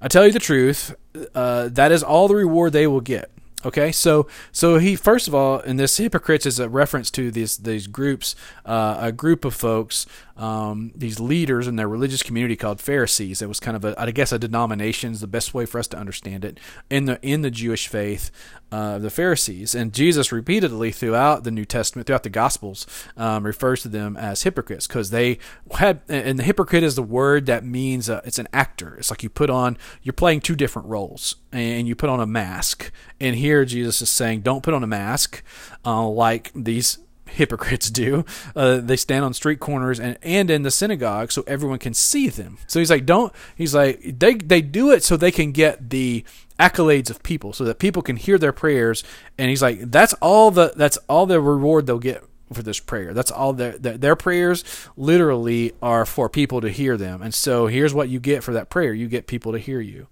I 0.00 0.08
tell 0.08 0.26
you 0.26 0.32
the 0.32 0.38
truth, 0.38 0.94
uh, 1.34 1.68
that 1.68 1.92
is 1.92 2.02
all 2.02 2.28
the 2.28 2.34
reward 2.34 2.72
they 2.72 2.86
will 2.86 3.00
get. 3.00 3.30
Okay, 3.62 3.92
so 3.92 4.26
so 4.52 4.78
he 4.78 4.96
first 4.96 5.28
of 5.28 5.34
all, 5.34 5.60
and 5.60 5.78
this 5.78 5.98
hypocrites 5.98 6.46
is 6.46 6.58
a 6.58 6.68
reference 6.68 7.10
to 7.12 7.30
these 7.30 7.58
these 7.58 7.86
groups, 7.86 8.34
uh, 8.64 8.96
a 9.00 9.12
group 9.12 9.44
of 9.44 9.54
folks, 9.54 10.06
um, 10.40 10.92
these 10.94 11.20
leaders 11.20 11.68
in 11.68 11.76
their 11.76 11.88
religious 11.88 12.22
community 12.22 12.56
called 12.56 12.80
Pharisees. 12.80 13.42
It 13.42 13.48
was 13.48 13.60
kind 13.60 13.76
of 13.76 13.84
a, 13.84 14.00
I 14.00 14.10
guess, 14.10 14.32
a 14.32 14.38
denomination 14.38 15.12
is 15.12 15.20
the 15.20 15.26
best 15.26 15.52
way 15.52 15.66
for 15.66 15.78
us 15.78 15.86
to 15.88 15.98
understand 15.98 16.44
it 16.46 16.58
in 16.88 17.04
the 17.04 17.18
in 17.20 17.42
the 17.42 17.50
Jewish 17.50 17.86
faith, 17.88 18.30
uh, 18.72 18.98
the 18.98 19.10
Pharisees. 19.10 19.74
And 19.74 19.92
Jesus 19.92 20.32
repeatedly 20.32 20.92
throughout 20.92 21.44
the 21.44 21.50
New 21.50 21.66
Testament, 21.66 22.06
throughout 22.06 22.22
the 22.22 22.30
Gospels, 22.30 22.86
um, 23.18 23.44
refers 23.44 23.82
to 23.82 23.88
them 23.88 24.16
as 24.16 24.44
hypocrites 24.44 24.86
because 24.86 25.10
they 25.10 25.38
had. 25.72 26.00
And 26.08 26.38
the 26.38 26.44
hypocrite 26.44 26.82
is 26.82 26.94
the 26.94 27.02
word 27.02 27.44
that 27.44 27.62
means 27.62 28.08
uh, 28.08 28.22
it's 28.24 28.38
an 28.38 28.48
actor. 28.54 28.96
It's 28.96 29.10
like 29.10 29.22
you 29.22 29.28
put 29.28 29.50
on, 29.50 29.76
you're 30.02 30.14
playing 30.14 30.40
two 30.40 30.56
different 30.56 30.88
roles, 30.88 31.36
and 31.52 31.86
you 31.86 31.94
put 31.94 32.08
on 32.08 32.20
a 32.20 32.26
mask. 32.26 32.90
And 33.20 33.36
here 33.36 33.49
Jesus 33.64 34.02
is 34.02 34.10
saying, 34.10 34.40
don't 34.40 34.62
put 34.62 34.74
on 34.74 34.82
a 34.82 34.86
mask 34.86 35.42
uh, 35.84 36.06
like 36.06 36.50
these 36.54 36.98
hypocrites 37.30 37.90
do. 37.90 38.24
Uh, 38.54 38.78
they 38.78 38.96
stand 38.96 39.24
on 39.24 39.34
street 39.34 39.60
corners 39.60 40.00
and, 40.00 40.18
and 40.22 40.50
in 40.50 40.62
the 40.62 40.70
synagogue 40.70 41.32
so 41.32 41.44
everyone 41.46 41.78
can 41.78 41.94
see 41.94 42.28
them. 42.28 42.58
So 42.66 42.78
he's 42.78 42.90
like, 42.90 43.06
don't, 43.06 43.32
he's 43.56 43.74
like, 43.74 44.18
they, 44.18 44.34
they 44.34 44.60
do 44.60 44.90
it 44.90 45.02
so 45.02 45.16
they 45.16 45.30
can 45.30 45.52
get 45.52 45.90
the 45.90 46.24
accolades 46.58 47.10
of 47.10 47.22
people 47.22 47.52
so 47.52 47.64
that 47.64 47.78
people 47.78 48.02
can 48.02 48.16
hear 48.16 48.38
their 48.38 48.52
prayers. 48.52 49.02
And 49.38 49.48
he's 49.48 49.62
like, 49.62 49.90
that's 49.90 50.12
all 50.14 50.50
the, 50.50 50.72
that's 50.76 50.98
all 51.08 51.26
the 51.26 51.40
reward 51.40 51.86
they'll 51.86 51.98
get 51.98 52.24
for 52.52 52.62
this 52.62 52.80
prayer. 52.80 53.14
That's 53.14 53.30
all 53.30 53.52
their, 53.52 53.78
their, 53.78 53.96
their 53.96 54.16
prayers 54.16 54.64
literally 54.96 55.72
are 55.80 56.04
for 56.04 56.28
people 56.28 56.60
to 56.60 56.68
hear 56.68 56.96
them. 56.96 57.22
And 57.22 57.32
so 57.32 57.68
here's 57.68 57.94
what 57.94 58.08
you 58.08 58.18
get 58.20 58.42
for 58.42 58.52
that 58.52 58.70
prayer. 58.70 58.92
You 58.92 59.08
get 59.08 59.26
people 59.26 59.52
to 59.52 59.58
hear 59.58 59.80
you. 59.80 60.08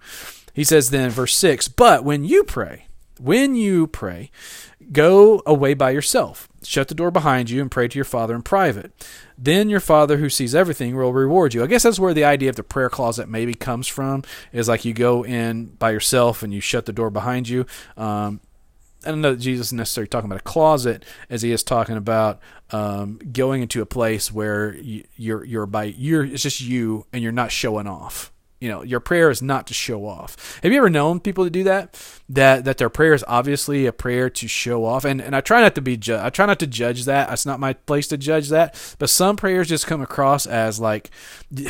He 0.55 0.65
says 0.65 0.91
then, 0.91 1.11
verse 1.11 1.37
6 1.37 1.69
But 1.69 2.05
when 2.05 2.25
you 2.25 2.45
pray, 2.45 2.88
when 3.21 3.55
you 3.55 3.87
pray, 3.87 4.31
go 4.93 5.43
away 5.47 5.75
by 5.75 5.91
yourself, 5.91 6.49
shut 6.63 6.89
the 6.89 6.95
door 6.95 7.11
behind 7.11 7.51
you, 7.51 7.61
and 7.61 7.71
pray 7.71 7.89
to 7.89 7.97
your 7.97 8.05
Father 8.05 8.35
in 8.35 8.43
private. 8.43 8.93
Then 9.37 9.69
your 9.69 9.81
Father 9.81 10.17
who 10.17 10.29
sees 10.29 10.55
everything 10.55 10.97
will 10.97 11.13
reward 11.13 11.55
you. 11.55 11.63
I 11.63 11.67
guess 11.67 11.83
that's 11.83 11.99
where 11.99 12.15
the 12.15 12.25
idea 12.25 12.51
of 12.51 12.57
the 12.57 12.63
prayer 12.63 12.91
closet 12.91 13.29
maybe 13.29 13.55
comes 13.55 13.87
from, 13.87 14.23
is 14.53 14.69
like 14.69 14.85
you 14.85 14.95
go 14.95 15.25
in 15.25 15.67
by 15.67 15.91
yourself 15.91 16.43
and 16.43 16.53
you 16.53 16.61
shut 16.61 16.87
the 16.87 16.93
door 16.93 17.11
behind 17.11 17.49
you. 17.49 17.67
Um, 17.97 18.41
I 19.05 19.11
don't 19.11 19.21
know 19.21 19.33
that 19.33 19.41
Jesus 19.41 19.69
is 19.69 19.73
necessarily 19.73 20.09
talking 20.09 20.29
about 20.29 20.41
a 20.41 20.45
closet 20.45 21.05
as 21.31 21.43
he 21.43 21.53
is 21.53 21.63
talking 21.63 21.97
about 21.97 22.41
um, 22.71 23.19
going 23.33 23.63
into 23.63 23.81
a 23.81 23.87
place 23.87 24.33
where 24.33 24.75
you, 24.75 25.05
you're 25.17 25.45
you're 25.45 25.67
by 25.67 25.85
you're 25.85 26.25
it's 26.25 26.43
just 26.43 26.61
you 26.61 27.07
and 27.13 27.23
you're 27.23 27.31
not 27.31 27.53
showing 27.53 27.87
off. 27.87 28.33
You 28.61 28.69
know, 28.69 28.83
your 28.83 28.99
prayer 28.99 29.31
is 29.31 29.41
not 29.41 29.69
to 29.69 29.75
show 29.75 30.05
off. 30.05 30.59
Have 30.63 30.73
you 30.73 30.79
ever 30.79 30.91
known 30.91 31.21
people 31.21 31.45
to 31.45 31.51
do 31.51 31.63
that? 31.65 31.95
That 32.29 32.65
that 32.65 32.79
their 32.79 32.89
prayer 32.89 33.15
is 33.15 33.25
obviously 33.29 33.87
a 33.87 33.93
prayer 33.93 34.29
to 34.31 34.49
show 34.49 34.85
off. 34.85 35.05
And 35.05 35.21
and 35.21 35.37
I 35.37 35.41
try 35.41 35.61
not 35.61 35.77
to 35.77 35.81
be 35.81 35.97
ju- 35.97 36.19
I 36.21 36.31
try 36.31 36.47
not 36.47 36.59
to 36.59 36.67
judge 36.67 37.05
that. 37.05 37.33
It's 37.33 37.47
not 37.47 37.61
my 37.61 37.75
place 37.75 38.09
to 38.09 38.17
judge 38.17 38.49
that. 38.49 38.97
But 38.99 39.11
some 39.11 39.37
prayers 39.37 39.69
just 39.69 39.87
come 39.87 40.03
across 40.03 40.45
as 40.45 40.81
like, 40.81 41.11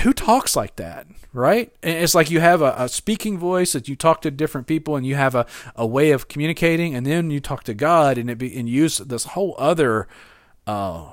who 0.03 0.15
talks 0.15 0.57
like 0.57 0.77
that, 0.77 1.07
right? 1.35 1.71
And 1.83 1.99
it's 1.99 2.15
like 2.15 2.31
you 2.31 2.41
have 2.41 2.63
a, 2.63 2.75
a 2.79 2.89
speaking 2.89 3.39
voice 3.39 3.75
that 3.75 3.89
you 3.89 3.95
talk 3.95 4.23
to 4.23 4.31
different 4.31 4.67
people, 4.67 4.97
and 4.97 5.05
you 5.07 5.15
have 5.15 5.35
a, 5.35 5.47
a 5.77 5.87
way 5.87 6.11
of 6.11 6.29
communicating, 6.29 6.95
and 6.95 7.07
then 7.07 7.31
you 7.31 7.41
talk 7.41 7.65
to 7.65 7.75
God, 7.75 8.17
and 8.17 8.31
it 8.31 8.39
be 8.39 8.59
and 8.59 8.69
use 8.69 8.97
this 8.99 9.25
whole 9.25 9.55
other. 9.59 10.09
Uh, 10.67 11.13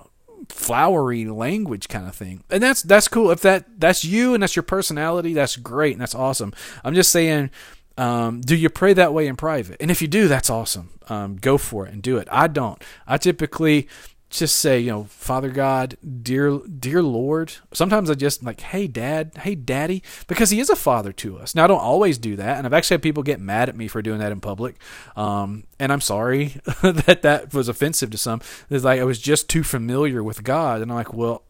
flowery 0.50 1.26
language 1.26 1.88
kind 1.88 2.08
of 2.08 2.16
thing. 2.16 2.44
And 2.50 2.62
that's 2.62 2.82
that's 2.82 3.08
cool. 3.08 3.32
If 3.32 3.42
that 3.42 3.80
that's 3.80 4.04
you 4.04 4.34
and 4.34 4.44
that's 4.44 4.56
your 4.56 4.64
personality, 4.64 5.34
that's 5.34 5.56
great 5.56 5.94
and 5.94 6.02
that's 6.02 6.16
awesome. 6.16 6.54
I'm 6.84 6.96
just 6.96 7.12
saying 7.12 7.52
um, 7.98 8.42
do 8.42 8.56
you 8.56 8.70
pray 8.70 8.94
that 8.94 9.14
way 9.14 9.28
in 9.28 9.36
private? 9.36 9.78
And 9.80 9.90
if 9.90 10.02
you 10.02 10.08
do, 10.08 10.28
that's 10.28 10.50
awesome. 10.50 10.92
Um, 11.08 11.38
go 11.38 11.58
for 11.58 11.86
it 11.88 11.94
and 11.94 12.02
do 12.02 12.18
it. 12.18 12.28
I 12.32 12.48
don't. 12.48 12.82
I 13.08 13.18
typically 13.18 13.88
just 14.30 14.58
say, 14.58 14.80
you 14.80 14.92
know, 14.92 15.04
Father 15.06 15.50
God, 15.50 15.98
dear 16.22 16.60
dear 16.60 17.02
Lord. 17.02 17.54
Sometimes 17.74 18.10
I 18.10 18.16
just 18.16 18.44
like, 18.44 18.60
hey 18.60 18.88
dad, 18.88 19.32
hey 19.42 19.56
daddy, 19.56 20.04
because 20.28 20.50
he 20.50 20.60
is 20.60 20.70
a 20.70 20.76
father 20.76 21.12
to 21.14 21.38
us. 21.38 21.56
Now 21.56 21.66
I 21.66 21.68
don't 21.68 21.80
always 21.80 22.18
do 22.18 22.36
that, 22.36 22.58
and 22.58 22.66
I've 22.66 22.74
actually 22.74 22.96
had 22.96 23.04
people 23.04 23.24
get 23.24 23.40
mad 23.40 23.70
at 23.70 23.78
me 23.78 23.88
for 23.88 24.02
doing 24.02 24.20
that 24.20 24.32
in 24.32 24.42
public. 24.42 24.76
Um, 25.16 25.66
and 25.80 25.94
I'm 25.94 26.02
sorry 26.02 26.56
that 26.82 27.22
that 27.22 27.54
was 27.54 27.70
offensive 27.70 28.10
to 28.12 28.18
some. 28.18 28.42
It's 28.70 28.84
like 28.84 29.00
I 29.00 29.06
was 29.06 29.20
just 29.20 29.50
too 29.50 29.64
familiar 29.64 30.24
with 30.24 30.44
God, 30.44 30.82
and 30.82 30.92
I'm 30.92 30.98
like, 30.98 31.14
well, 31.14 31.45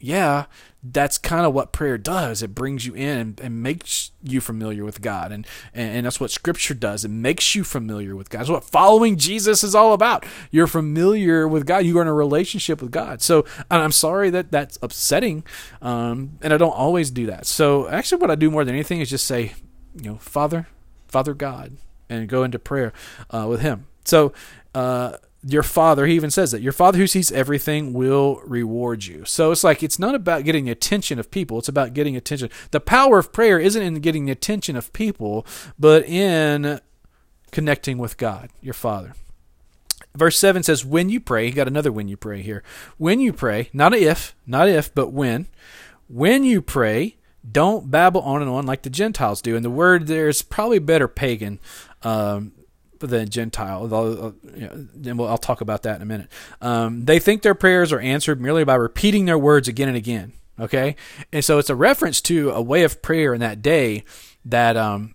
yeah, 0.00 0.46
that's 0.82 1.18
kind 1.18 1.44
of 1.44 1.52
what 1.52 1.72
prayer 1.72 1.98
does. 1.98 2.42
It 2.42 2.54
brings 2.54 2.86
you 2.86 2.94
in 2.94 3.18
and, 3.18 3.40
and 3.40 3.62
makes 3.62 4.12
you 4.22 4.40
familiar 4.40 4.82
with 4.82 5.02
God. 5.02 5.30
And, 5.30 5.46
and, 5.74 5.96
and, 5.96 6.06
that's 6.06 6.18
what 6.18 6.30
Scripture 6.30 6.72
does. 6.72 7.04
It 7.04 7.10
makes 7.10 7.54
you 7.54 7.64
familiar 7.64 8.16
with 8.16 8.30
God. 8.30 8.40
That's 8.40 8.50
what 8.50 8.64
following 8.64 9.16
Jesus 9.16 9.62
is 9.62 9.74
all 9.74 9.92
about. 9.92 10.24
You're 10.50 10.66
familiar 10.66 11.46
with 11.46 11.66
God. 11.66 11.84
You 11.84 11.98
are 11.98 12.02
in 12.02 12.08
a 12.08 12.14
relationship 12.14 12.80
with 12.80 12.90
God. 12.90 13.20
So 13.20 13.44
I'm 13.70 13.92
sorry 13.92 14.30
that 14.30 14.50
that's 14.50 14.78
upsetting. 14.80 15.44
Um, 15.82 16.38
and 16.40 16.54
I 16.54 16.56
don't 16.56 16.70
always 16.70 17.10
do 17.10 17.26
that. 17.26 17.44
So 17.44 17.86
actually, 17.88 18.22
what 18.22 18.30
I 18.30 18.34
do 18.34 18.50
more 18.50 18.64
than 18.64 18.74
anything 18.74 19.00
is 19.00 19.10
just 19.10 19.26
say, 19.26 19.52
you 19.94 20.10
know, 20.10 20.16
Father, 20.16 20.66
Father 21.08 21.34
God, 21.34 21.76
and 22.08 22.26
go 22.26 22.42
into 22.42 22.58
prayer 22.58 22.94
uh, 23.30 23.46
with 23.46 23.60
Him. 23.60 23.86
So, 24.04 24.32
uh, 24.74 25.18
your 25.42 25.62
father, 25.62 26.06
he 26.06 26.14
even 26.14 26.30
says 26.30 26.50
that 26.50 26.60
your 26.60 26.72
father 26.72 26.98
who 26.98 27.06
sees 27.06 27.32
everything 27.32 27.92
will 27.92 28.42
reward 28.44 29.04
you. 29.04 29.24
So 29.24 29.52
it's 29.52 29.64
like 29.64 29.82
it's 29.82 29.98
not 29.98 30.14
about 30.14 30.44
getting 30.44 30.68
attention 30.68 31.18
of 31.18 31.30
people, 31.30 31.58
it's 31.58 31.68
about 31.68 31.94
getting 31.94 32.16
attention. 32.16 32.50
The 32.70 32.80
power 32.80 33.18
of 33.18 33.32
prayer 33.32 33.58
isn't 33.58 33.82
in 33.82 33.94
getting 34.00 34.26
the 34.26 34.32
attention 34.32 34.76
of 34.76 34.92
people, 34.92 35.46
but 35.78 36.06
in 36.06 36.80
connecting 37.50 37.98
with 37.98 38.16
God, 38.16 38.50
your 38.60 38.74
father. 38.74 39.14
Verse 40.14 40.38
7 40.38 40.62
says, 40.62 40.84
When 40.84 41.08
you 41.08 41.20
pray, 41.20 41.46
you 41.46 41.52
got 41.52 41.68
another 41.68 41.92
when 41.92 42.08
you 42.08 42.16
pray 42.16 42.42
here. 42.42 42.62
When 42.98 43.20
you 43.20 43.32
pray, 43.32 43.70
not 43.72 43.94
if, 43.94 44.34
not 44.46 44.68
if, 44.68 44.94
but 44.94 45.12
when. 45.12 45.46
When 46.08 46.42
you 46.42 46.60
pray, 46.60 47.16
don't 47.50 47.90
babble 47.90 48.20
on 48.22 48.42
and 48.42 48.50
on 48.50 48.66
like 48.66 48.82
the 48.82 48.90
Gentiles 48.90 49.40
do. 49.40 49.56
And 49.56 49.64
the 49.64 49.70
word 49.70 50.06
there 50.06 50.28
is 50.28 50.42
probably 50.42 50.80
better 50.80 51.08
pagan. 51.08 51.60
Um, 52.02 52.52
than 53.00 53.28
Gentile. 53.28 53.92
Uh, 53.92 54.32
you 54.54 54.66
know, 54.66 54.86
and 55.10 55.18
we'll, 55.18 55.28
I'll 55.28 55.38
talk 55.38 55.60
about 55.60 55.82
that 55.82 55.96
in 55.96 56.02
a 56.02 56.06
minute. 56.06 56.28
Um, 56.60 57.04
they 57.04 57.18
think 57.18 57.42
their 57.42 57.54
prayers 57.54 57.92
are 57.92 58.00
answered 58.00 58.40
merely 58.40 58.64
by 58.64 58.74
repeating 58.74 59.24
their 59.24 59.38
words 59.38 59.68
again 59.68 59.88
and 59.88 59.96
again. 59.96 60.32
Okay, 60.58 60.94
and 61.32 61.42
so 61.42 61.58
it's 61.58 61.70
a 61.70 61.74
reference 61.74 62.20
to 62.22 62.50
a 62.50 62.60
way 62.60 62.82
of 62.82 63.00
prayer 63.00 63.32
in 63.32 63.40
that 63.40 63.62
day 63.62 64.04
that 64.44 64.76
um, 64.76 65.14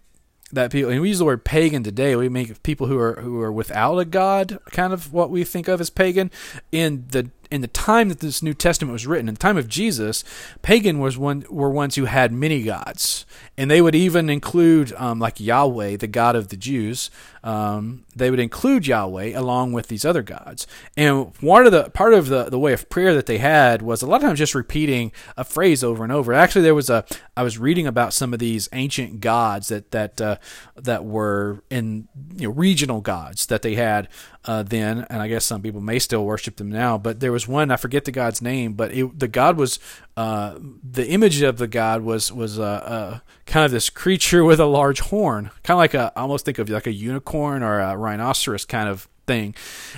that 0.52 0.72
people 0.72 0.90
and 0.90 1.02
we 1.02 1.10
use 1.10 1.20
the 1.20 1.26
word 1.26 1.44
pagan 1.44 1.84
today 1.84 2.16
we 2.16 2.30
make 2.30 2.64
people 2.64 2.88
who 2.88 2.98
are 2.98 3.16
who 3.22 3.42
are 3.42 3.52
without 3.52 3.98
a 3.98 4.06
god 4.06 4.58
kind 4.72 4.94
of 4.94 5.12
what 5.14 5.30
we 5.30 5.44
think 5.44 5.68
of 5.68 5.82
as 5.82 5.90
pagan 5.90 6.32
in 6.72 7.06
the 7.10 7.30
in 7.56 7.62
the 7.62 7.68
time 7.68 8.10
that 8.10 8.20
this 8.20 8.44
New 8.44 8.54
Testament 8.54 8.92
was 8.92 9.08
written, 9.08 9.28
in 9.28 9.34
the 9.34 9.40
time 9.40 9.58
of 9.58 9.68
Jesus, 9.68 10.24
pagan 10.62 11.00
was 11.00 11.18
one 11.18 11.46
were 11.50 11.70
ones 11.70 11.96
who 11.96 12.06
had 12.06 12.32
many 12.32 12.64
gods, 12.64 13.26
and 13.58 13.72
they 13.72 13.82
would 13.82 13.96
even 13.96 14.30
include 14.30 14.94
um, 14.94 15.20
like 15.20 15.40
Yahweh, 15.40 15.98
the 15.98 16.08
God 16.08 16.36
of 16.36 16.50
the 16.50 16.58
Jews. 16.58 17.10
Um, 17.44 18.05
they 18.16 18.32
would 18.32 18.40
include 18.40 18.88
Yahweh 18.88 19.38
along 19.38 19.74
with 19.74 19.88
these 19.88 20.06
other 20.06 20.24
gods. 20.24 20.66
And 20.96 21.34
one 21.42 21.66
of 21.66 21.72
the 21.72 21.90
part 21.90 22.14
of 22.14 22.28
the 22.28 22.46
the 22.46 22.60
way 22.60 22.74
of 22.74 22.90
prayer 22.90 23.14
that 23.14 23.26
they 23.26 23.40
had 23.40 23.82
was 23.82 24.02
a 24.02 24.08
lot 24.08 24.18
of 24.18 24.22
times 24.24 24.40
just 24.40 24.56
repeating 24.56 25.12
a 25.36 25.44
phrase 25.44 25.84
over 25.84 26.04
and 26.04 26.14
over. 26.14 26.34
Actually, 26.34 26.62
there 26.62 26.76
was 26.76 26.90
a 26.90 27.06
I 27.36 27.44
was 27.44 27.58
reading 27.58 27.88
about 27.88 28.14
some 28.14 28.34
of 28.34 28.40
these 28.40 28.70
ancient 28.74 29.20
gods 29.20 29.68
that 29.68 29.92
that 29.92 30.22
uh, 30.22 30.38
that 30.76 31.04
were 31.04 31.64
in 31.70 32.08
you 32.36 32.48
know, 32.48 32.54
regional 32.54 33.02
gods 33.02 33.48
that 33.48 33.62
they 33.62 33.76
had 33.76 34.08
uh, 34.46 34.64
then, 34.64 35.06
and 35.10 35.22
I 35.22 35.28
guess 35.28 35.44
some 35.44 35.62
people 35.62 35.82
may 35.82 36.00
still 36.00 36.24
worship 36.24 36.58
them 36.58 36.70
now. 36.72 36.98
But 36.98 37.20
there 37.20 37.32
was 37.32 37.48
one 37.48 37.72
I 37.72 37.78
forget 37.78 38.06
the 38.06 38.12
god's 38.12 38.42
name, 38.42 38.74
but 38.74 38.94
it, 38.94 39.20
the 39.20 39.28
god 39.28 39.58
was 39.58 39.80
uh, 40.16 40.58
the 40.84 41.08
image 41.08 41.42
of 41.42 41.58
the 41.58 41.68
god 41.68 42.02
was 42.02 42.32
was 42.32 42.60
uh, 42.60 42.64
uh, 42.64 43.20
kind 43.46 43.66
of 43.66 43.72
this 43.72 43.90
creature 43.90 44.44
with 44.44 44.60
a 44.60 44.66
large 44.66 45.00
horn, 45.02 45.50
kind 45.64 45.76
of 45.76 45.80
like 45.80 45.94
a 45.94 46.14
I 46.16 46.22
almost 46.22 46.46
think 46.46 46.60
of 46.60 46.70
like 46.70 46.88
a 46.88 46.94
unicorn 46.94 47.64
or 47.64 47.80
a 47.80 47.98
rhinoceros 48.06 48.66
kind 48.66 48.88
of 48.88 49.10
thing. 49.28 49.56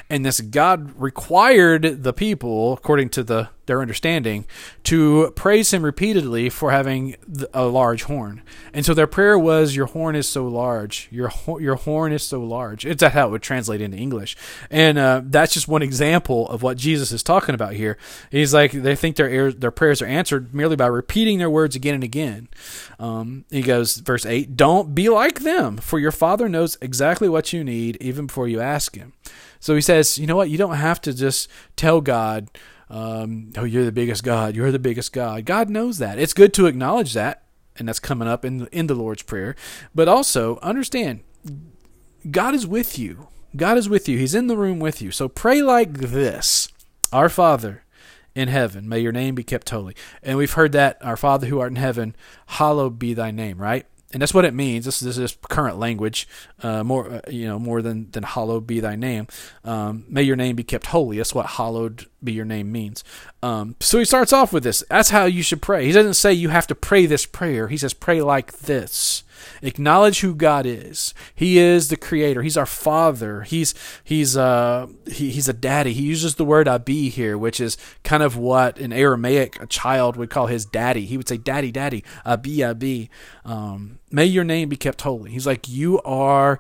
And 0.10 0.26
this 0.26 0.40
God 0.42 0.94
required 1.00 2.04
the 2.04 2.14
people, 2.14 2.74
according 2.74 3.10
to 3.10 3.24
the 3.24 3.50
their 3.68 3.82
understanding, 3.82 4.46
to 4.84 5.32
praise 5.36 5.74
him 5.74 5.84
repeatedly 5.84 6.50
for 6.50 6.72
having 6.72 7.16
a 7.54 7.66
large 7.66 8.04
horn. 8.04 8.42
And 8.74 8.86
so 8.86 8.94
their 8.94 9.08
prayer 9.08 9.38
was, 9.38 9.76
"Your 9.76 9.86
horn 9.86 10.16
is 10.16 10.28
so 10.28 10.48
large. 10.48 11.08
Your 11.12 11.32
your 11.60 11.76
horn 11.76 12.12
is 12.12 12.24
so 12.24 12.42
large." 12.42 12.86
It's 12.86 13.02
that 13.02 13.12
how 13.12 13.28
it 13.28 13.32
would 13.32 13.42
translate 13.42 13.82
into 13.82 13.98
English. 13.98 14.36
And 14.72 14.98
uh, 14.98 15.22
that's 15.24 15.54
just 15.54 15.68
one 15.68 15.82
example 15.82 16.48
of 16.50 16.64
what 16.64 16.78
Jesus 16.78 17.12
is 17.12 17.24
talking 17.24 17.56
about 17.56 17.74
here. 17.74 17.98
He's 18.32 18.54
like 18.54 18.72
they 18.72 18.96
think 18.96 19.16
their 19.16 19.52
their 19.52 19.72
prayers 19.72 20.02
are 20.02 20.08
answered 20.08 20.54
merely 20.54 20.76
by 20.76 20.88
repeating 20.88 21.38
their 21.38 21.50
words 21.50 21.76
again 21.76 21.96
and 21.96 22.04
again. 22.04 22.48
Um, 23.00 23.46
he 23.52 23.62
goes, 23.62 23.98
verse 23.98 24.26
eight: 24.26 24.58
"Don't 24.58 24.96
be 24.96 25.10
like 25.10 25.42
them, 25.42 25.78
for 25.78 26.00
your 26.00 26.12
Father 26.12 26.50
knows 26.50 26.78
exactly 26.82 27.30
what 27.30 27.54
you 27.54 27.64
need 27.64 27.98
even 28.02 28.28
before 28.28 28.48
you 28.48 28.60
ask 28.60 28.96
Him." 28.96 29.14
So 29.60 29.76
he 29.76 29.82
says, 29.82 30.18
you 30.18 30.28
know 30.28 30.36
what? 30.36 30.50
You 30.50 30.58
don't 30.58 30.76
have 30.76 31.02
to 31.02 31.14
just 31.14 31.50
tell 31.76 32.02
God, 32.02 32.50
um, 32.90 33.52
oh, 33.58 33.64
you're 33.64 33.86
the 33.86 33.92
biggest 33.92 34.24
God. 34.24 34.56
You're 34.56 34.72
the 34.72 34.80
biggest 34.80 35.12
God. 35.12 35.46
God 35.46 35.70
knows 35.70 35.98
that. 35.98 36.20
It's 36.20 36.34
good 36.34 36.54
to 36.56 36.68
acknowledge 36.68 37.14
that, 37.14 37.44
and 37.76 37.88
that's 37.88 38.00
coming 38.00 38.28
up 38.28 38.46
in 38.46 38.68
in 38.68 38.88
the 38.88 38.96
Lord's 38.96 39.24
prayer. 39.24 39.56
But 39.94 40.08
also 40.08 40.58
understand, 40.62 41.22
God 42.30 42.56
is 42.56 42.66
with 42.66 42.98
you. 42.98 43.28
God 43.56 43.78
is 43.78 43.90
with 43.90 44.08
you. 44.08 44.18
He's 44.18 44.36
in 44.36 44.48
the 44.48 44.58
room 44.58 44.80
with 44.80 45.02
you. 45.02 45.12
So 45.12 45.28
pray 45.28 45.62
like 45.62 45.94
this: 45.94 46.70
Our 47.12 47.30
Father 47.30 47.84
in 48.36 48.48
heaven, 48.48 48.88
may 48.88 49.00
your 49.00 49.12
name 49.12 49.36
be 49.36 49.44
kept 49.44 49.70
holy. 49.70 49.96
And 50.22 50.38
we've 50.38 50.54
heard 50.54 50.72
that, 50.74 50.98
Our 51.04 51.18
Father 51.18 51.48
who 51.48 51.60
art 51.60 51.72
in 51.72 51.78
heaven, 51.78 52.16
hallowed 52.46 53.00
be 53.00 53.14
thy 53.14 53.32
name. 53.32 53.58
Right? 53.58 53.86
And 54.14 54.22
that's 54.22 54.34
what 54.34 54.46
it 54.46 54.54
means. 54.54 54.86
This, 54.86 55.02
this 55.02 55.18
is 55.18 55.38
current 55.50 55.78
language, 55.78 56.28
uh, 56.64 56.84
more 56.84 57.10
uh, 57.10 57.22
you 57.30 57.46
know, 57.46 57.60
more 57.60 57.82
than 57.82 58.10
than 58.12 58.24
hallowed 58.24 58.66
be 58.66 58.80
thy 58.80 58.96
name. 58.96 59.28
Um, 59.64 60.06
may 60.08 60.24
your 60.24 60.36
name 60.36 60.56
be 60.56 60.64
kept 60.64 60.88
holy. 60.88 61.18
That's 61.18 61.36
what 61.36 61.46
hallowed 61.46 62.06
be 62.24 62.32
your 62.32 62.46
name 62.46 62.72
means. 62.72 63.04
Um, 63.44 63.76
so 63.80 64.00
he 64.00 64.06
starts 64.06 64.32
off 64.32 64.54
with 64.54 64.64
this. 64.64 64.84
That's 64.90 65.10
how 65.10 65.26
you 65.26 65.44
should 65.44 65.62
pray. 65.62 65.86
He 65.86 65.92
doesn't 65.92 66.14
say 66.14 66.34
you 66.34 66.50
have 66.50 66.68
to 66.68 66.76
pray 66.76 67.06
this 67.06 67.26
prayer. 67.26 67.68
He 67.68 67.78
says 67.78 67.94
pray 67.94 68.22
like 68.22 68.60
this. 68.60 69.24
Acknowledge 69.62 70.22
who 70.22 70.36
God 70.36 70.66
is. 70.66 71.14
He 71.34 71.58
is 71.58 71.90
the 71.90 71.98
creator. 71.98 72.42
He's 72.42 72.58
our 72.58 72.66
father. 72.66 73.42
He's 73.42 73.74
he's 74.04 74.38
uh 74.38 74.88
he, 75.08 75.32
he's 75.32 75.50
a 75.50 75.54
daddy. 75.54 75.94
He 75.94 76.04
uses 76.04 76.36
the 76.36 76.46
word 76.46 76.68
abi 76.68 77.10
here, 77.10 77.38
which 77.38 77.60
is 77.60 77.78
kind 78.04 78.24
of 78.24 78.38
what 78.38 78.78
in 78.78 78.94
Aramaic 78.94 79.62
a 79.62 79.68
child 79.68 80.18
would 80.18 80.30
call 80.30 80.48
his 80.48 80.66
daddy. 80.66 81.06
He 81.06 81.18
would 81.18 81.28
say 81.28 81.38
daddy, 81.38 81.72
daddy, 81.72 82.04
abi, 82.26 82.64
abi. 82.64 83.10
Um, 83.46 84.00
may 84.12 84.26
your 84.26 84.44
name 84.44 84.70
be 84.70 84.78
kept 84.78 85.02
holy. 85.02 85.32
He's 85.32 85.48
like 85.48 85.68
you 85.68 86.02
are 86.02 86.60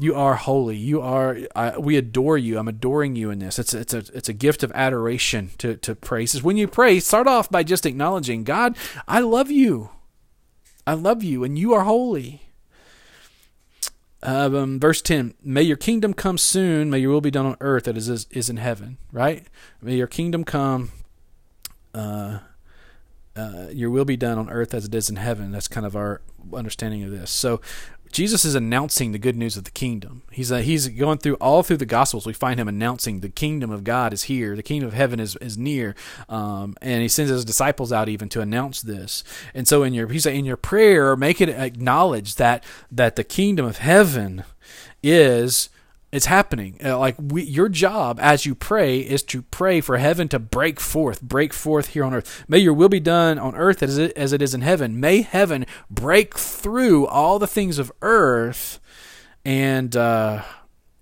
you 0.00 0.14
are 0.14 0.36
holy. 0.36 0.76
You 0.76 1.00
are. 1.00 1.38
I, 1.56 1.76
we 1.76 1.96
adore 1.96 2.38
you. 2.38 2.58
I'm 2.58 2.68
adoring 2.68 3.16
you 3.16 3.30
in 3.30 3.40
this. 3.40 3.58
It's 3.58 3.74
it's 3.74 3.92
a 3.92 4.04
it's 4.14 4.28
a 4.28 4.32
gift 4.32 4.62
of 4.62 4.70
adoration 4.72 5.50
to 5.58 5.76
to 5.78 5.96
pray. 5.96 6.24
He 6.24 6.38
when 6.40 6.56
you 6.56 6.68
pray, 6.68 7.00
start 7.00 7.26
off 7.26 7.50
by 7.50 7.64
just 7.64 7.84
acknowledging 7.84 8.44
God. 8.44 8.76
I 9.08 9.20
love 9.20 9.50
you. 9.50 9.90
I 10.88 10.94
love 10.94 11.22
you 11.22 11.44
and 11.44 11.58
you 11.58 11.74
are 11.74 11.84
holy. 11.84 12.40
um, 14.22 14.80
verse 14.80 15.02
10 15.02 15.34
May 15.42 15.60
your 15.60 15.76
kingdom 15.76 16.14
come 16.14 16.38
soon, 16.38 16.88
may 16.88 16.98
your 16.98 17.10
will 17.10 17.20
be 17.20 17.30
done 17.30 17.44
on 17.44 17.56
earth 17.60 17.86
as 17.86 18.08
is, 18.08 18.26
is 18.30 18.48
in 18.48 18.56
heaven, 18.56 18.96
right? 19.12 19.46
May 19.82 19.96
your 19.96 20.06
kingdom 20.06 20.44
come, 20.44 20.92
uh, 21.92 22.38
uh, 23.36 23.66
your 23.70 23.90
will 23.90 24.06
be 24.06 24.16
done 24.16 24.38
on 24.38 24.48
earth 24.48 24.72
as 24.72 24.86
it 24.86 24.94
is 24.94 25.10
in 25.10 25.16
heaven. 25.16 25.52
That's 25.52 25.68
kind 25.68 25.84
of 25.84 25.94
our 25.94 26.22
understanding 26.54 27.02
of 27.04 27.10
this. 27.10 27.30
So 27.30 27.60
Jesus 28.12 28.44
is 28.44 28.54
announcing 28.54 29.12
the 29.12 29.18
good 29.18 29.36
news 29.36 29.56
of 29.56 29.64
the 29.64 29.70
kingdom. 29.70 30.22
He's 30.30 30.50
uh, 30.50 30.58
he's 30.58 30.88
going 30.88 31.18
through 31.18 31.34
all 31.34 31.62
through 31.62 31.76
the 31.78 31.86
Gospels. 31.86 32.26
We 32.26 32.32
find 32.32 32.58
him 32.58 32.68
announcing 32.68 33.20
the 33.20 33.28
kingdom 33.28 33.70
of 33.70 33.84
God 33.84 34.12
is 34.12 34.24
here, 34.24 34.56
the 34.56 34.62
kingdom 34.62 34.88
of 34.88 34.94
heaven 34.94 35.20
is 35.20 35.36
is 35.36 35.58
near, 35.58 35.94
um, 36.28 36.76
and 36.80 37.02
he 37.02 37.08
sends 37.08 37.30
his 37.30 37.44
disciples 37.44 37.92
out 37.92 38.08
even 38.08 38.28
to 38.30 38.40
announce 38.40 38.82
this. 38.82 39.24
And 39.54 39.68
so 39.68 39.82
in 39.82 39.94
your 39.94 40.08
he's 40.08 40.26
in 40.26 40.44
your 40.44 40.56
prayer, 40.56 41.16
make 41.16 41.40
it 41.40 41.48
acknowledge 41.48 42.36
that 42.36 42.64
that 42.90 43.16
the 43.16 43.24
kingdom 43.24 43.66
of 43.66 43.78
heaven 43.78 44.44
is 45.02 45.68
it's 46.10 46.26
happening. 46.26 46.78
Uh, 46.82 46.98
like 46.98 47.16
we, 47.18 47.42
your 47.42 47.68
job 47.68 48.18
as 48.20 48.46
you 48.46 48.54
pray 48.54 49.00
is 49.00 49.22
to 49.24 49.42
pray 49.42 49.80
for 49.80 49.98
heaven 49.98 50.28
to 50.28 50.38
break 50.38 50.80
forth, 50.80 51.20
break 51.20 51.52
forth 51.52 51.88
here 51.88 52.04
on 52.04 52.14
earth. 52.14 52.44
May 52.48 52.58
your 52.58 52.72
will 52.72 52.88
be 52.88 53.00
done 53.00 53.38
on 53.38 53.54
earth 53.54 53.82
as 53.82 53.98
it, 53.98 54.16
as 54.16 54.32
it 54.32 54.40
is 54.40 54.54
in 54.54 54.62
heaven. 54.62 54.98
May 54.98 55.22
heaven 55.22 55.66
break 55.90 56.38
through 56.38 57.06
all 57.06 57.38
the 57.38 57.46
things 57.46 57.78
of 57.78 57.92
earth, 58.00 58.80
and 59.44 59.94
uh, 59.96 60.42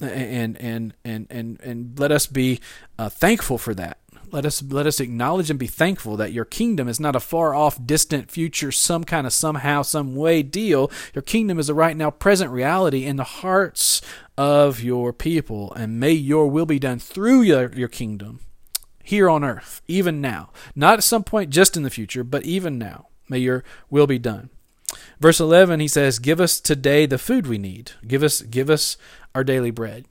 and 0.01 0.61
and 0.61 0.95
and 1.05 1.27
and 1.31 1.61
and 1.61 1.99
let 1.99 2.11
us 2.11 2.27
be 2.27 2.61
uh, 2.99 3.09
thankful 3.09 3.59
for 3.59 3.75
that. 3.75 3.99
Let 4.33 4.45
us 4.45 4.61
let 4.61 4.87
us 4.87 4.99
acknowledge 4.99 5.51
and 5.51 5.59
be 5.59 5.69
thankful 5.69 6.17
that 6.17 6.33
your 6.33 6.45
kingdom 6.45 6.89
is 6.89 6.99
not 6.99 7.15
a 7.15 7.21
far 7.21 7.55
off, 7.55 7.85
distant 7.85 8.31
future, 8.31 8.73
some 8.73 9.05
kind 9.05 9.25
of 9.25 9.33
somehow, 9.33 9.83
some 9.83 10.17
way 10.17 10.43
deal. 10.43 10.91
Your 11.15 11.23
kingdom 11.23 11.61
is 11.61 11.69
a 11.69 11.75
right 11.75 11.97
now, 11.97 12.11
present 12.11 12.51
reality 12.51 13.05
in 13.05 13.17
the 13.17 13.25
hearts 13.25 14.03
of 14.37 14.83
your 14.83 15.13
people, 15.13 15.73
and 15.75 16.01
may 16.01 16.13
your 16.13 16.49
will 16.49 16.67
be 16.67 16.79
done 16.79 16.99
through 16.99 17.43
your, 17.43 17.73
your 17.73 17.89
kingdom 17.89 18.41
here 19.03 19.31
on 19.31 19.45
earth, 19.45 19.83
even 19.87 20.21
now. 20.21 20.51
Not 20.75 20.99
at 20.99 21.05
some 21.05 21.25
point 21.25 21.51
just 21.51 21.77
in 21.77 21.83
the 21.83 21.91
future, 21.91 22.25
but 22.25 22.45
even 22.45 22.77
now. 22.79 23.07
May 23.29 23.39
your 23.39 23.65
will 23.89 24.07
be 24.07 24.19
done. 24.19 24.51
Verse 25.21 25.41
11, 25.41 25.81
he 25.81 25.89
says, 25.89 26.19
Give 26.19 26.41
us 26.41 26.61
today 26.61 27.07
the 27.07 27.19
food 27.19 27.47
we 27.47 27.59
need. 27.59 27.93
Give 28.07 28.23
us, 28.23 28.43
give 28.43 28.69
us 28.69 28.97
our 29.35 29.45
daily 29.45 29.71
bread. 29.71 30.07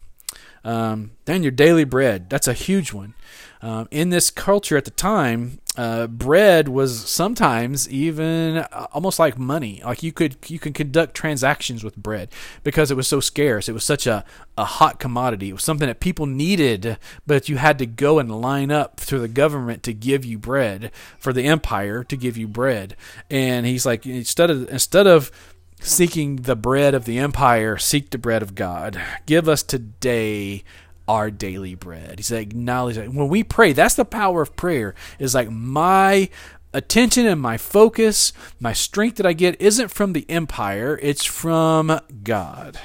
Um, 0.65 1.11
then 1.25 1.43
your 1.43 1.51
daily 1.51 1.83
bread, 1.83 2.29
that's 2.29 2.47
a 2.47 2.53
huge 2.53 2.91
one. 2.91 3.13
Um, 3.61 3.87
in 3.91 4.09
this 4.09 4.29
culture 4.29 4.77
at 4.77 4.85
the 4.85 4.91
time, 4.91 5.59
uh, 5.77 6.07
bread 6.07 6.67
was 6.67 7.07
sometimes 7.09 7.89
even 7.89 8.57
uh, 8.57 8.87
almost 8.91 9.19
like 9.19 9.37
money. 9.37 9.81
Like 9.83 10.03
you 10.03 10.11
could 10.11 10.37
you 10.47 10.59
could 10.59 10.73
conduct 10.73 11.15
transactions 11.15 11.83
with 11.83 11.95
bread 11.95 12.29
because 12.63 12.91
it 12.91 12.95
was 12.95 13.07
so 13.07 13.19
scarce. 13.19 13.67
It 13.67 13.73
was 13.73 13.83
such 13.83 14.07
a, 14.07 14.23
a 14.57 14.65
hot 14.65 14.99
commodity. 14.99 15.49
It 15.49 15.53
was 15.53 15.63
something 15.63 15.87
that 15.87 15.99
people 15.99 16.25
needed, 16.25 16.97
but 17.27 17.49
you 17.49 17.57
had 17.57 17.77
to 17.79 17.85
go 17.85 18.19
and 18.19 18.41
line 18.41 18.71
up 18.71 18.97
to 19.01 19.19
the 19.19 19.27
government 19.27 19.83
to 19.83 19.93
give 19.93 20.25
you 20.25 20.37
bread 20.37 20.91
for 21.19 21.33
the 21.33 21.43
empire 21.43 22.03
to 22.03 22.15
give 22.17 22.37
you 22.37 22.47
bread. 22.47 22.95
And 23.29 23.65
he's 23.65 23.85
like 23.85 24.05
instead 24.05 24.49
of 24.49 24.69
instead 24.69 25.07
of 25.07 25.31
seeking 25.79 26.37
the 26.37 26.55
bread 26.55 26.93
of 26.93 27.05
the 27.05 27.17
empire, 27.17 27.77
seek 27.77 28.09
the 28.09 28.17
bread 28.17 28.41
of 28.41 28.55
God. 28.55 29.01
Give 29.25 29.47
us 29.47 29.63
today 29.63 30.63
our 31.07 31.29
daily 31.29 31.75
bread. 31.75 32.17
He's 32.17 32.31
like, 32.31 32.47
acknowledge 32.47 32.95
that. 32.95 33.13
When 33.13 33.29
we 33.29 33.43
pray, 33.43 33.73
that's 33.73 33.95
the 33.95 34.05
power 34.05 34.41
of 34.41 34.55
prayer. 34.55 34.95
Is 35.19 35.35
like 35.35 35.51
my 35.51 36.29
attention 36.73 37.25
and 37.25 37.39
my 37.39 37.57
focus, 37.57 38.33
my 38.59 38.73
strength 38.73 39.17
that 39.17 39.25
I 39.25 39.33
get 39.33 39.59
isn't 39.61 39.89
from 39.89 40.13
the 40.13 40.29
empire, 40.29 40.99
it's 41.01 41.25
from 41.25 41.99
God. 42.23 42.79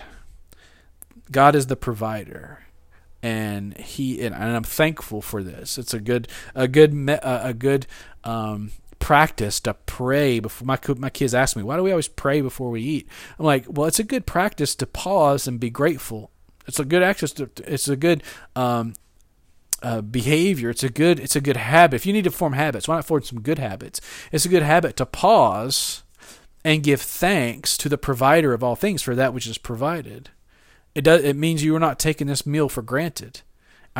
God 1.30 1.54
is 1.54 1.66
the 1.66 1.76
provider. 1.76 2.64
And 3.22 3.76
he 3.76 4.22
and, 4.22 4.34
I'm 4.34 4.62
thankful 4.62 5.20
for 5.20 5.42
this. 5.42 5.76
It's 5.76 5.92
a 5.92 6.00
good 6.00 6.28
a 6.54 6.66
good 6.66 6.94
a 7.22 7.52
good 7.52 7.86
um, 8.24 8.72
practice 9.00 9.58
to 9.58 9.74
pray 9.74 10.38
before 10.38 10.66
my 10.66 10.78
my 10.98 11.10
kids 11.10 11.34
ask 11.34 11.56
me 11.56 11.62
why 11.62 11.76
do 11.76 11.82
we 11.82 11.90
always 11.90 12.06
pray 12.06 12.40
before 12.40 12.70
we 12.70 12.80
eat 12.80 13.08
i'm 13.38 13.44
like 13.44 13.64
well 13.66 13.88
it's 13.88 13.98
a 13.98 14.04
good 14.04 14.26
practice 14.26 14.76
to 14.76 14.86
pause 14.86 15.48
and 15.48 15.58
be 15.58 15.70
grateful 15.70 16.30
it's 16.70 16.78
a 16.78 16.84
good 16.84 17.02
access 17.02 17.32
to. 17.32 17.50
It's 17.66 17.88
a 17.88 17.96
good 17.96 18.22
um, 18.54 18.94
uh, 19.82 20.02
behavior. 20.02 20.70
It's 20.70 20.84
a 20.84 20.88
good. 20.88 21.18
It's 21.18 21.34
a 21.34 21.40
good 21.40 21.56
habit. 21.56 21.96
If 21.96 22.06
you 22.06 22.12
need 22.12 22.24
to 22.24 22.30
form 22.30 22.52
habits, 22.52 22.86
why 22.86 22.94
not 22.94 23.06
form 23.06 23.22
some 23.22 23.40
good 23.40 23.58
habits? 23.58 24.00
It's 24.30 24.44
a 24.44 24.48
good 24.48 24.62
habit 24.62 24.96
to 24.96 25.06
pause 25.06 26.04
and 26.64 26.84
give 26.84 27.00
thanks 27.00 27.76
to 27.78 27.88
the 27.88 27.98
provider 27.98 28.52
of 28.52 28.62
all 28.62 28.76
things 28.76 29.02
for 29.02 29.16
that 29.16 29.34
which 29.34 29.48
is 29.48 29.58
provided. 29.58 30.30
It 30.94 31.02
does. 31.02 31.24
It 31.24 31.34
means 31.34 31.64
you 31.64 31.74
are 31.74 31.80
not 31.80 31.98
taking 31.98 32.28
this 32.28 32.46
meal 32.46 32.68
for 32.68 32.82
granted. 32.82 33.40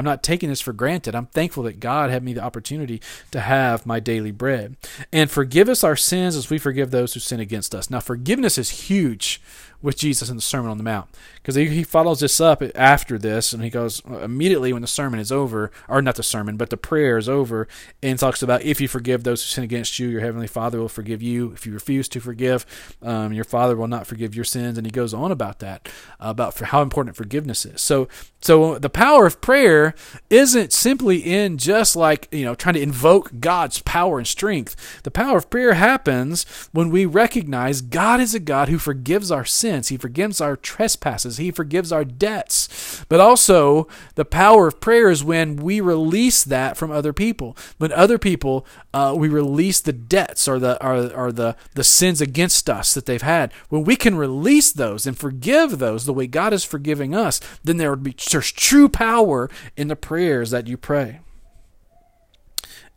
I'm 0.00 0.04
not 0.06 0.22
taking 0.22 0.48
this 0.48 0.62
for 0.62 0.72
granted. 0.72 1.14
I'm 1.14 1.26
thankful 1.26 1.62
that 1.64 1.78
God 1.78 2.08
had 2.08 2.24
me 2.24 2.32
the 2.32 2.42
opportunity 2.42 3.02
to 3.32 3.40
have 3.40 3.84
my 3.84 4.00
daily 4.00 4.30
bread. 4.30 4.76
And 5.12 5.30
forgive 5.30 5.68
us 5.68 5.84
our 5.84 5.94
sins 5.94 6.36
as 6.36 6.48
we 6.48 6.56
forgive 6.56 6.90
those 6.90 7.12
who 7.12 7.20
sin 7.20 7.38
against 7.38 7.74
us. 7.74 7.90
Now, 7.90 8.00
forgiveness 8.00 8.56
is 8.56 8.70
huge 8.88 9.42
with 9.82 9.98
Jesus 9.98 10.30
in 10.30 10.36
the 10.36 10.42
Sermon 10.42 10.70
on 10.70 10.78
the 10.78 10.84
Mount. 10.84 11.10
Because 11.42 11.54
he, 11.54 11.66
he 11.66 11.84
follows 11.84 12.20
this 12.20 12.40
up 12.40 12.62
after 12.74 13.18
this, 13.18 13.52
and 13.52 13.62
he 13.62 13.70
goes 13.70 14.00
immediately 14.00 14.72
when 14.72 14.82
the 14.82 14.88
sermon 14.88 15.20
is 15.20 15.32
over, 15.32 15.70
or 15.88 16.02
not 16.02 16.16
the 16.16 16.22
sermon, 16.22 16.56
but 16.56 16.70
the 16.70 16.76
prayer 16.76 17.16
is 17.16 17.28
over, 17.28 17.66
and 18.02 18.18
talks 18.18 18.42
about 18.42 18.62
if 18.62 18.80
you 18.80 18.88
forgive 18.88 19.24
those 19.24 19.42
who 19.42 19.48
sin 19.48 19.64
against 19.64 19.98
you, 19.98 20.08
your 20.08 20.20
heavenly 20.20 20.46
Father 20.46 20.78
will 20.78 20.88
forgive 20.88 21.22
you. 21.22 21.52
If 21.52 21.66
you 21.66 21.72
refuse 21.72 22.08
to 22.10 22.20
forgive, 22.20 22.66
um, 23.02 23.32
your 23.32 23.44
Father 23.44 23.76
will 23.76 23.88
not 23.88 24.06
forgive 24.06 24.34
your 24.34 24.44
sins. 24.44 24.76
And 24.76 24.86
he 24.86 24.90
goes 24.90 25.14
on 25.14 25.32
about 25.32 25.60
that, 25.60 25.88
about 26.18 26.58
how 26.58 26.82
important 26.82 27.16
forgiveness 27.16 27.64
is. 27.64 27.80
So, 27.80 28.08
so 28.42 28.78
the 28.78 28.90
power 28.90 29.26
of 29.26 29.40
prayer 29.40 29.94
isn't 30.30 30.72
simply 30.72 31.18
in 31.18 31.58
just 31.58 31.94
like 31.94 32.28
you 32.30 32.44
know 32.44 32.54
trying 32.54 32.74
to 32.74 32.82
invoke 32.82 33.38
God's 33.38 33.80
power 33.82 34.18
and 34.18 34.26
strength. 34.26 35.02
The 35.02 35.10
power 35.10 35.38
of 35.38 35.50
prayer 35.50 35.74
happens 35.74 36.44
when 36.72 36.90
we 36.90 37.04
recognize 37.06 37.80
God 37.80 38.20
is 38.20 38.34
a 38.34 38.40
God 38.40 38.68
who 38.68 38.78
forgives 38.78 39.30
our 39.30 39.44
sins. 39.44 39.88
He 39.88 39.96
forgives 39.96 40.40
our 40.40 40.56
trespasses. 40.56 41.29
He 41.36 41.50
forgives 41.50 41.92
our 41.92 42.04
debts. 42.04 43.04
But 43.08 43.20
also, 43.20 43.88
the 44.14 44.24
power 44.24 44.68
of 44.68 44.80
prayer 44.80 45.10
is 45.10 45.24
when 45.24 45.56
we 45.56 45.80
release 45.80 46.44
that 46.44 46.76
from 46.76 46.90
other 46.90 47.12
people. 47.12 47.56
When 47.78 47.92
other 47.92 48.18
people, 48.18 48.66
uh, 48.92 49.14
we 49.16 49.28
release 49.28 49.80
the 49.80 49.92
debts 49.92 50.48
or 50.48 50.58
the 50.58 50.82
or, 50.84 51.12
or 51.12 51.32
the 51.32 51.56
the 51.74 51.84
sins 51.84 52.20
against 52.20 52.68
us 52.68 52.94
that 52.94 53.06
they've 53.06 53.22
had. 53.22 53.52
When 53.68 53.84
we 53.84 53.96
can 53.96 54.16
release 54.16 54.72
those 54.72 55.06
and 55.06 55.16
forgive 55.16 55.78
those 55.78 56.04
the 56.04 56.12
way 56.12 56.26
God 56.26 56.52
is 56.52 56.64
forgiving 56.64 57.14
us, 57.14 57.40
then 57.64 57.76
there 57.76 57.90
would 57.90 58.02
be 58.02 58.14
there's 58.30 58.52
true 58.52 58.88
power 58.88 59.50
in 59.76 59.88
the 59.88 59.96
prayers 59.96 60.50
that 60.50 60.66
you 60.66 60.76
pray. 60.76 61.20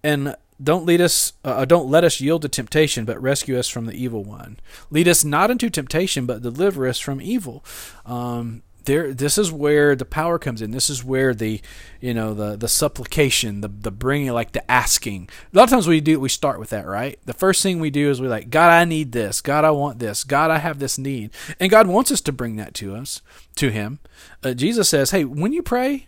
And 0.04 0.36
don't 0.62 0.86
lead 0.86 1.02
us 1.02 1.34
uh, 1.44 1.50
uh, 1.50 1.66
don't 1.66 1.89
let 1.89 2.04
us 2.04 2.22
yield 2.22 2.42
to 2.44 2.50
temptation 2.50 3.06
but 3.06 3.22
rescue 3.22 3.58
us 3.58 3.68
from 3.68 3.86
the 3.86 3.94
evil 3.94 4.24
one. 4.24 4.60
Lead 4.89 5.08
us 5.08 5.24
not 5.24 5.52
into 5.52 5.70
temptation 5.70 6.26
but 6.26 6.42
deliver 6.42 6.88
us 6.88 7.00
from 7.00 7.22
evil. 7.22 7.63
Um, 8.06 8.63
there 8.86 9.13
this 9.13 9.38
is 9.38 9.52
where 9.52 9.96
the 9.96 10.06
power 10.06 10.38
comes 10.38 10.62
in. 10.62 10.72
This 10.72 10.89
is 10.89 11.04
where 11.04 11.34
the 11.34 11.62
you 12.02 12.13
know 12.13 12.34
the 12.34 12.56
the 12.56 12.68
supplication 12.68 13.62
the 13.62 13.68
the 13.68 13.92
bringing 13.92 14.32
like 14.32 14.52
the 14.52 14.70
asking. 14.70 15.30
A 15.54 15.58
lot 15.58 15.63
of 15.63 15.70
times 15.70 15.88
we 15.88 16.02
do 16.02 16.20
we 16.20 16.30
start 16.30 16.60
with 16.60 16.70
that 16.72 16.86
right? 16.86 17.20
The 17.26 17.34
first 17.34 17.63
thing 17.63 17.80
we 17.80 17.89
do 17.89 18.10
is 18.10 18.22
we 18.22 18.28
like 18.28 18.50
god 18.50 18.70
i 18.70 18.86
need 18.86 19.12
this. 19.12 19.42
God 19.42 19.63
i 19.66 19.72
want 19.72 20.00
this. 20.00 20.24
God 20.24 20.52
i 20.52 20.58
have 20.58 20.80
this 20.80 20.98
need. 20.98 21.32
And 21.60 21.72
god 21.72 21.88
wants 21.88 22.12
us 22.12 22.22
to 22.22 22.32
bring 22.32 22.58
that 22.58 22.74
to 22.76 22.96
us 22.96 23.22
to 23.56 23.70
him. 23.70 24.00
Uh, 24.44 24.54
jesus 24.54 24.89
says 24.89 25.12
hey 25.12 25.24
when 25.24 25.54
you 25.54 25.63
pray 25.63 26.08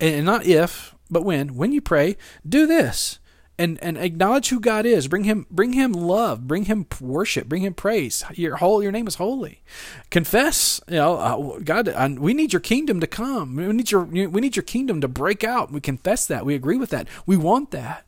and 0.00 0.26
not 0.26 0.44
if 0.44 0.94
but 1.10 1.24
when 1.24 1.54
when 1.54 1.72
you 1.72 1.80
pray 1.80 2.16
do 2.46 2.66
this 2.66 3.18
and 3.58 3.82
and 3.82 3.96
acknowledge 3.96 4.48
who 4.48 4.60
God 4.60 4.86
is. 4.86 5.08
Bring 5.08 5.24
him 5.24 5.46
bring 5.50 5.72
him 5.72 5.92
love. 5.92 6.46
Bring 6.46 6.64
him 6.64 6.86
worship. 7.00 7.48
Bring 7.48 7.62
him 7.62 7.74
praise. 7.74 8.24
Your 8.34 8.56
whole 8.56 8.82
your 8.82 8.92
name 8.92 9.06
is 9.06 9.16
holy. 9.16 9.62
Confess. 10.10 10.80
You 10.88 10.96
know, 10.96 11.16
uh, 11.16 11.58
God. 11.60 11.88
Uh, 11.88 12.10
we 12.18 12.34
need 12.34 12.52
your 12.52 12.60
kingdom 12.60 13.00
to 13.00 13.06
come. 13.06 13.56
We 13.56 13.66
need 13.72 13.90
your 13.90 14.04
we 14.04 14.26
need 14.26 14.56
your 14.56 14.62
kingdom 14.62 15.00
to 15.00 15.08
break 15.08 15.44
out. 15.44 15.72
We 15.72 15.80
confess 15.80 16.26
that. 16.26 16.44
We 16.44 16.54
agree 16.54 16.76
with 16.76 16.90
that. 16.90 17.08
We 17.24 17.36
want 17.36 17.70
that. 17.70 18.04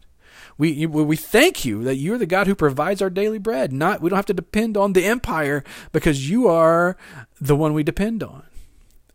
We 0.58 0.87
we 0.87 1.16
thank 1.16 1.64
you 1.64 1.84
that 1.84 1.96
you're 1.96 2.18
the 2.18 2.26
God 2.26 2.48
who 2.48 2.56
provides 2.56 3.00
our 3.00 3.11
daily 3.11 3.38
bread. 3.38 3.72
Not 3.72 4.00
we 4.00 4.11
don't 4.11 4.16
have 4.16 4.26
to 4.26 4.34
depend 4.34 4.76
on 4.76 4.92
the 4.92 5.04
empire 5.04 5.62
because 5.92 6.28
you 6.28 6.48
are 6.48 6.96
the 7.40 7.54
one 7.54 7.74
we 7.74 7.84
depend 7.84 8.24
on 8.24 8.42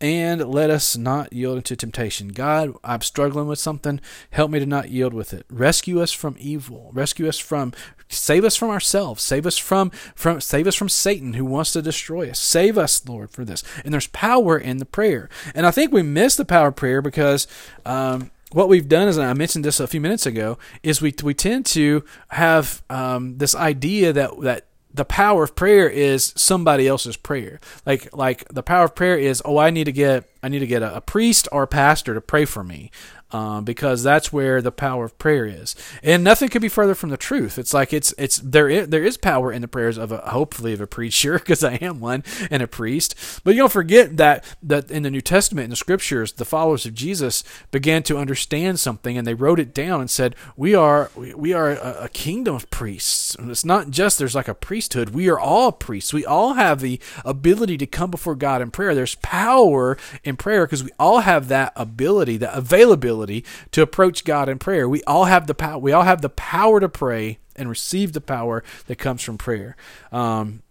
and 0.04 0.46
let 0.46 0.68
us 0.68 0.98
not 0.98 1.32
yield 1.32 1.56
into 1.56 1.74
temptation. 1.74 2.28
God, 2.28 2.74
I'm 2.84 3.00
struggling 3.00 3.46
with 3.46 3.58
something. 3.58 4.02
Help 4.32 4.50
me 4.50 4.58
to 4.58 4.66
not 4.66 4.90
yield 4.90 5.14
with 5.14 5.32
it. 5.32 5.46
Rescue 5.48 6.02
us 6.02 6.12
from 6.12 6.36
evil. 6.38 6.90
Rescue 6.92 7.26
us 7.26 7.38
from 7.38 7.72
save 8.10 8.44
us 8.44 8.54
from 8.54 8.68
ourselves. 8.68 9.22
Save 9.22 9.46
us 9.46 9.56
from 9.56 9.88
from 10.14 10.42
save 10.42 10.66
us 10.66 10.74
from 10.74 10.90
Satan 10.90 11.32
who 11.32 11.46
wants 11.46 11.72
to 11.72 11.80
destroy 11.80 12.28
us. 12.28 12.38
Save 12.38 12.76
us, 12.76 13.08
Lord, 13.08 13.30
for 13.30 13.46
this. 13.46 13.64
And 13.82 13.94
there's 13.94 14.08
power 14.08 14.58
in 14.58 14.76
the 14.76 14.84
prayer. 14.84 15.30
And 15.54 15.64
I 15.64 15.70
think 15.70 15.90
we 15.90 16.02
miss 16.02 16.36
the 16.36 16.44
power 16.44 16.68
of 16.68 16.76
prayer 16.76 17.00
because 17.00 17.46
um, 17.86 18.30
what 18.52 18.68
we've 18.68 18.88
done 18.90 19.08
is, 19.08 19.16
and 19.16 19.26
I 19.26 19.32
mentioned 19.32 19.64
this 19.64 19.80
a 19.80 19.86
few 19.86 20.02
minutes 20.02 20.26
ago, 20.26 20.58
is 20.82 21.00
we 21.00 21.14
we 21.22 21.32
tend 21.32 21.64
to 21.66 22.04
have 22.28 22.82
um, 22.90 23.38
this 23.38 23.54
idea 23.54 24.12
that 24.12 24.38
that 24.42 24.66
the 24.94 25.04
power 25.04 25.42
of 25.42 25.56
prayer 25.56 25.88
is 25.88 26.32
somebody 26.36 26.86
else's 26.86 27.16
prayer. 27.16 27.60
Like 27.84 28.14
like 28.16 28.48
the 28.48 28.62
power 28.62 28.84
of 28.84 28.94
prayer 28.94 29.18
is 29.18 29.42
oh 29.44 29.58
I 29.58 29.70
need 29.70 29.84
to 29.84 29.92
get 29.92 30.30
I 30.42 30.48
need 30.48 30.60
to 30.60 30.66
get 30.66 30.82
a, 30.82 30.96
a 30.96 31.00
priest 31.00 31.48
or 31.50 31.64
a 31.64 31.66
pastor 31.66 32.14
to 32.14 32.20
pray 32.20 32.44
for 32.44 32.62
me 32.62 32.90
um, 33.34 33.64
because 33.64 34.04
that's 34.04 34.32
where 34.32 34.62
the 34.62 34.70
power 34.70 35.04
of 35.04 35.18
prayer 35.18 35.44
is. 35.44 35.74
And 36.04 36.22
nothing 36.22 36.48
could 36.48 36.62
be 36.62 36.68
further 36.68 36.94
from 36.94 37.10
the 37.10 37.16
truth. 37.16 37.58
It's 37.58 37.74
like 37.74 37.92
it's 37.92 38.14
it's 38.16 38.36
there 38.36 38.68
is, 38.68 38.88
there 38.88 39.02
is 39.02 39.16
power 39.16 39.50
in 39.50 39.60
the 39.60 39.66
prayers 39.66 39.98
of 39.98 40.12
a 40.12 40.18
hopefully 40.18 40.72
of 40.72 40.80
a 40.80 40.86
preacher 40.86 41.32
because 41.40 41.64
I 41.64 41.74
am 41.74 41.98
one 41.98 42.22
and 42.48 42.62
a 42.62 42.68
priest. 42.68 43.16
But 43.42 43.54
you 43.54 43.62
don't 43.62 43.72
forget 43.72 44.18
that 44.18 44.44
that 44.62 44.88
in 44.88 45.02
the 45.02 45.10
New 45.10 45.20
Testament 45.20 45.64
in 45.64 45.70
the 45.70 45.76
scriptures, 45.76 46.32
the 46.32 46.44
followers 46.44 46.86
of 46.86 46.94
Jesus 46.94 47.42
began 47.72 48.04
to 48.04 48.18
understand 48.18 48.78
something 48.78 49.18
and 49.18 49.26
they 49.26 49.34
wrote 49.34 49.58
it 49.58 49.74
down 49.74 50.00
and 50.00 50.08
said, 50.08 50.36
"We 50.56 50.76
are 50.76 51.10
we 51.16 51.52
are 51.52 51.70
a, 51.72 52.04
a 52.04 52.08
kingdom 52.10 52.54
of 52.54 52.70
priests. 52.70 53.34
And 53.34 53.50
it's 53.50 53.64
not 53.64 53.90
just 53.90 54.16
there's 54.16 54.36
like 54.36 54.46
a 54.46 54.54
priesthood. 54.54 55.10
We 55.10 55.28
are 55.28 55.40
all 55.40 55.72
priests. 55.72 56.12
We 56.12 56.24
all 56.24 56.52
have 56.52 56.80
the 56.80 57.00
ability 57.24 57.78
to 57.78 57.86
come 57.86 58.12
before 58.12 58.36
God 58.36 58.62
in 58.62 58.70
prayer. 58.70 58.94
There's 58.94 59.16
power 59.16 59.98
in 60.22 60.36
prayer 60.36 60.66
because 60.66 60.84
we 60.84 60.92
all 61.00 61.20
have 61.20 61.48
that 61.48 61.72
ability, 61.74 62.36
that 62.36 62.56
availability." 62.56 63.23
Ability 63.24 63.44
to 63.72 63.82
approach 63.82 64.24
God 64.24 64.48
in 64.48 64.58
prayer. 64.58 64.88
We 64.88 65.02
all 65.04 65.24
have 65.24 65.46
the 65.46 65.54
power. 65.54 65.78
We 65.78 65.92
all 65.92 66.02
have 66.02 66.22
the 66.22 66.28
power 66.28 66.80
to 66.80 66.88
pray 66.88 67.38
and 67.56 67.68
receive 67.68 68.12
the 68.12 68.20
power 68.20 68.62
that 68.86 68.96
comes 68.96 69.22
from 69.22 69.38
prayer. 69.38 69.76
Um, 70.12 70.62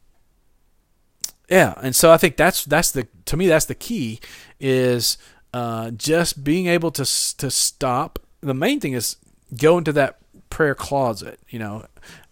yeah, 1.49 1.73
and 1.81 1.95
so 1.95 2.11
I 2.11 2.17
think 2.17 2.37
that's 2.37 2.65
that's 2.65 2.91
the 2.91 3.07
to 3.25 3.37
me 3.37 3.47
that's 3.47 3.65
the 3.65 3.75
key 3.75 4.19
is 4.59 5.17
uh, 5.53 5.91
just 5.91 6.43
being 6.43 6.67
able 6.67 6.91
to 6.91 7.05
to 7.37 7.51
stop. 7.51 8.19
The 8.41 8.53
main 8.53 8.79
thing 8.79 8.93
is 8.93 9.17
go 9.57 9.77
into 9.77 9.93
that 9.93 10.19
prayer 10.49 10.75
closet, 10.75 11.39
you 11.49 11.59
know, 11.59 11.85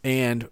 and 0.03 0.49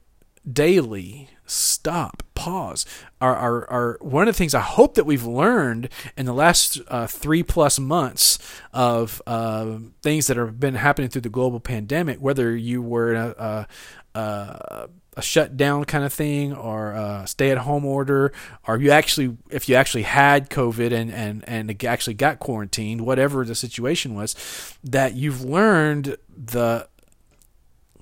daily 0.52 1.30
stop, 1.46 2.24
pause. 2.40 2.86
Our, 3.20 3.36
our, 3.36 3.70
our, 3.70 3.98
one 4.00 4.30
of 4.30 4.34
the 4.34 4.38
things 4.38 4.54
I 4.54 4.62
hope 4.62 4.96
that 4.96 5.04
we've 5.04 5.26
learned 5.26 5.90
in 6.16 6.26
the 6.26 6.34
last 6.34 6.80
uh, 6.88 7.06
three 7.06 7.44
plus 7.44 7.80
months 7.80 8.40
of 8.72 9.22
uh, 9.28 9.80
things 10.02 10.28
that 10.28 10.38
have 10.38 10.58
been 10.58 10.76
happening 10.76 11.10
through 11.10 11.24
the 11.24 11.30
global 11.30 11.60
pandemic, 11.60 12.20
whether 12.20 12.56
you 12.56 12.82
were 12.82 13.14
a, 13.14 13.68
a, 14.16 14.20
a, 14.20 14.90
a 15.18 15.22
shutdown 15.22 15.84
kind 15.84 16.06
of 16.06 16.14
thing 16.14 16.54
or 16.54 16.92
a 16.92 17.28
stay 17.28 17.52
at 17.52 17.58
home 17.58 17.84
order, 17.84 18.32
or 18.66 18.78
you 18.78 18.90
actually, 18.92 19.36
if 19.50 19.68
you 19.68 19.76
actually 19.76 20.04
had 20.04 20.50
COVID 20.50 20.94
and, 20.94 21.12
and, 21.12 21.44
and 21.46 21.84
actually 21.84 22.14
got 22.14 22.40
quarantined, 22.40 23.02
whatever 23.02 23.44
the 23.44 23.56
situation 23.56 24.16
was, 24.16 24.34
that 24.82 25.14
you've 25.14 25.44
learned 25.44 26.16
the 26.38 26.88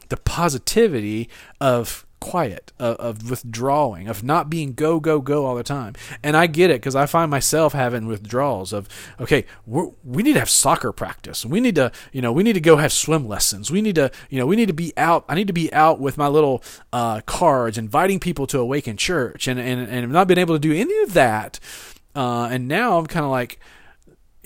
the 0.10 0.16
positivity 0.18 1.28
of 1.60 2.07
quiet, 2.20 2.72
of, 2.80 2.96
of, 2.98 3.30
withdrawing, 3.30 4.08
of 4.08 4.24
not 4.24 4.50
being 4.50 4.74
go, 4.74 5.00
go, 5.00 5.22
go 5.22 5.46
all 5.46 5.56
the 5.56 5.64
time. 5.64 5.94
And 6.24 6.36
I 6.36 6.48
get 6.48 6.70
it 6.70 6.82
because 6.82 6.96
I 6.96 7.06
find 7.06 7.30
myself 7.30 7.74
having 7.74 8.08
withdrawals 8.08 8.74
of, 8.74 8.88
okay, 9.20 9.46
we 9.66 10.24
need 10.24 10.34
to 10.34 10.40
have 10.40 10.50
soccer 10.50 10.92
practice. 10.92 11.46
We 11.46 11.60
need 11.60 11.76
to, 11.76 11.92
you 12.12 12.22
know, 12.22 12.32
we 12.32 12.44
need 12.44 12.54
to 12.54 12.62
go 12.62 12.78
have 12.78 12.92
swim 12.92 13.28
lessons. 13.28 13.72
We 13.72 13.82
need 13.82 13.96
to, 13.96 14.12
you 14.30 14.40
know, 14.40 14.46
we 14.46 14.56
need 14.56 14.68
to 14.68 14.74
be 14.74 14.94
out. 14.98 15.26
I 15.30 15.36
need 15.36 15.48
to 15.48 15.54
be 15.54 15.72
out 15.74 16.00
with 16.00 16.18
my 16.18 16.28
little 16.28 16.64
uh, 16.92 17.22
cards, 17.22 17.78
inviting 17.78 18.20
people 18.20 18.48
to 18.48 18.60
Awaken 18.60 18.98
Church. 18.98 19.48
And, 19.48 19.60
and, 19.60 19.82
and 19.82 20.04
I've 20.04 20.10
not 20.10 20.28
been 20.28 20.40
able 20.40 20.56
to 20.56 20.60
do 20.60 20.74
any 20.74 20.98
of 21.04 21.14
that. 21.14 21.60
Uh, 22.16 22.50
and 22.52 22.68
now 22.68 22.98
I'm 22.98 23.06
kind 23.06 23.26
of 23.26 23.32
like, 23.32 23.60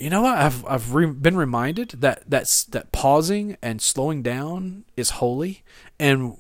you 0.02 0.10
know 0.10 0.24
what? 0.24 0.38
I've 0.38 0.66
I've 0.66 0.96
re- 0.96 1.06
been 1.06 1.38
reminded 1.38 1.90
that 2.00 2.24
that's 2.28 2.64
that 2.66 2.92
pausing 2.92 3.56
and 3.62 3.80
slowing 3.82 4.24
down 4.24 4.84
is 4.98 5.12
holy, 5.12 5.64
and 6.00 6.38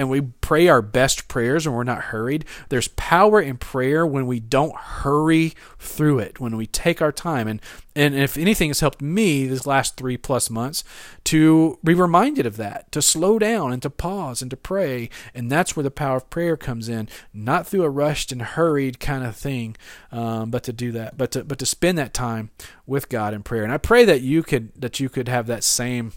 and 0.00 0.08
we 0.08 0.22
pray 0.22 0.66
our 0.66 0.80
best 0.80 1.28
prayers 1.28 1.66
and 1.66 1.76
we're 1.76 1.84
not 1.84 2.04
hurried. 2.04 2.46
There's 2.70 2.88
power 2.88 3.38
in 3.38 3.58
prayer 3.58 4.06
when 4.06 4.26
we 4.26 4.40
don't 4.40 4.74
hurry 4.74 5.52
through 5.78 6.20
it, 6.20 6.40
when 6.40 6.56
we 6.56 6.66
take 6.66 7.02
our 7.02 7.12
time. 7.12 7.46
And, 7.46 7.60
and 7.94 8.14
if 8.14 8.38
anything 8.38 8.70
has 8.70 8.80
helped 8.80 9.02
me 9.02 9.46
these 9.46 9.66
last 9.66 9.98
three 9.98 10.16
plus 10.16 10.48
months 10.48 10.84
to 11.24 11.78
be 11.84 11.92
reminded 11.92 12.46
of 12.46 12.56
that, 12.56 12.90
to 12.92 13.02
slow 13.02 13.38
down 13.38 13.74
and 13.74 13.82
to 13.82 13.90
pause 13.90 14.40
and 14.40 14.50
to 14.52 14.56
pray. 14.56 15.10
And 15.34 15.52
that's 15.52 15.76
where 15.76 15.84
the 15.84 15.90
power 15.90 16.16
of 16.16 16.30
prayer 16.30 16.56
comes 16.56 16.88
in, 16.88 17.06
not 17.34 17.66
through 17.66 17.82
a 17.82 17.90
rushed 17.90 18.32
and 18.32 18.40
hurried 18.40 19.00
kind 19.00 19.22
of 19.22 19.36
thing, 19.36 19.76
um, 20.10 20.50
but 20.50 20.62
to 20.62 20.72
do 20.72 20.92
that, 20.92 21.18
but 21.18 21.32
to, 21.32 21.44
but 21.44 21.58
to 21.58 21.66
spend 21.66 21.98
that 21.98 22.14
time 22.14 22.48
with 22.86 23.10
God 23.10 23.34
in 23.34 23.42
prayer. 23.42 23.64
And 23.64 23.72
I 23.72 23.76
pray 23.76 24.06
that 24.06 24.22
you 24.22 24.42
could, 24.42 24.72
that 24.80 24.98
you 24.98 25.10
could 25.10 25.28
have 25.28 25.46
that 25.48 25.62
same 25.62 26.14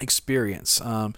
experience. 0.00 0.80
Um, 0.80 1.14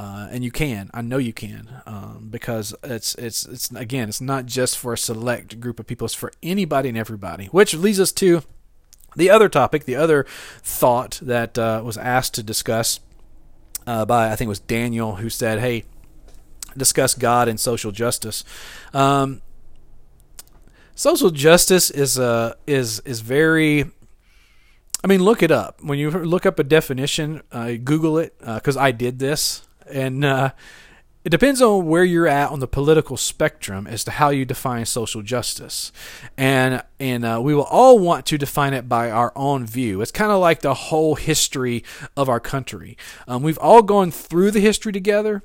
uh, 0.00 0.28
and 0.30 0.42
you 0.42 0.50
can. 0.50 0.90
I 0.94 1.02
know 1.02 1.18
you 1.18 1.34
can, 1.34 1.68
um, 1.84 2.28
because 2.30 2.74
it's 2.82 3.14
it's 3.16 3.44
it's 3.44 3.70
again, 3.72 4.08
it's 4.08 4.22
not 4.22 4.46
just 4.46 4.78
for 4.78 4.94
a 4.94 4.98
select 4.98 5.60
group 5.60 5.78
of 5.78 5.86
people. 5.86 6.06
It's 6.06 6.14
for 6.14 6.32
anybody 6.42 6.88
and 6.88 6.96
everybody. 6.96 7.46
Which 7.48 7.74
leads 7.74 8.00
us 8.00 8.10
to 8.12 8.42
the 9.14 9.28
other 9.28 9.50
topic, 9.50 9.84
the 9.84 9.96
other 9.96 10.24
thought 10.62 11.20
that 11.20 11.58
uh, 11.58 11.82
was 11.84 11.98
asked 11.98 12.32
to 12.36 12.42
discuss 12.42 13.00
uh, 13.86 14.06
by 14.06 14.32
I 14.32 14.36
think 14.36 14.46
it 14.46 14.48
was 14.48 14.60
Daniel 14.60 15.16
who 15.16 15.28
said, 15.28 15.58
"Hey, 15.58 15.84
discuss 16.74 17.12
God 17.12 17.46
and 17.46 17.60
social 17.60 17.92
justice." 17.92 18.42
Um, 18.94 19.42
social 20.94 21.28
justice 21.28 21.90
is 21.90 22.18
uh, 22.18 22.54
is 22.66 23.00
is 23.00 23.20
very 23.20 23.84
I 25.04 25.08
mean, 25.08 25.22
look 25.22 25.42
it 25.42 25.50
up. 25.50 25.82
When 25.82 25.98
you 25.98 26.10
look 26.10 26.46
up 26.46 26.58
a 26.58 26.64
definition, 26.64 27.42
uh, 27.52 27.72
Google 27.84 28.16
it 28.16 28.38
because 28.38 28.78
uh, 28.78 28.80
I 28.80 28.92
did 28.92 29.18
this 29.18 29.66
and 29.92 30.24
uh, 30.24 30.52
it 31.24 31.28
depends 31.28 31.60
on 31.60 31.86
where 31.86 32.04
you're 32.04 32.26
at 32.26 32.50
on 32.50 32.60
the 32.60 32.66
political 32.66 33.16
spectrum 33.16 33.86
as 33.86 34.04
to 34.04 34.10
how 34.10 34.30
you 34.30 34.46
define 34.46 34.86
social 34.86 35.20
justice, 35.20 35.92
and 36.36 36.82
and 36.98 37.24
uh, 37.24 37.40
we 37.42 37.54
will 37.54 37.64
all 37.64 37.98
want 37.98 38.24
to 38.26 38.38
define 38.38 38.72
it 38.72 38.88
by 38.88 39.10
our 39.10 39.32
own 39.36 39.66
view. 39.66 40.00
It's 40.00 40.10
kind 40.10 40.32
of 40.32 40.40
like 40.40 40.62
the 40.62 40.74
whole 40.74 41.16
history 41.16 41.84
of 42.16 42.28
our 42.28 42.40
country. 42.40 42.96
Um, 43.28 43.42
we've 43.42 43.58
all 43.58 43.82
gone 43.82 44.10
through 44.10 44.50
the 44.52 44.60
history 44.60 44.92
together, 44.92 45.42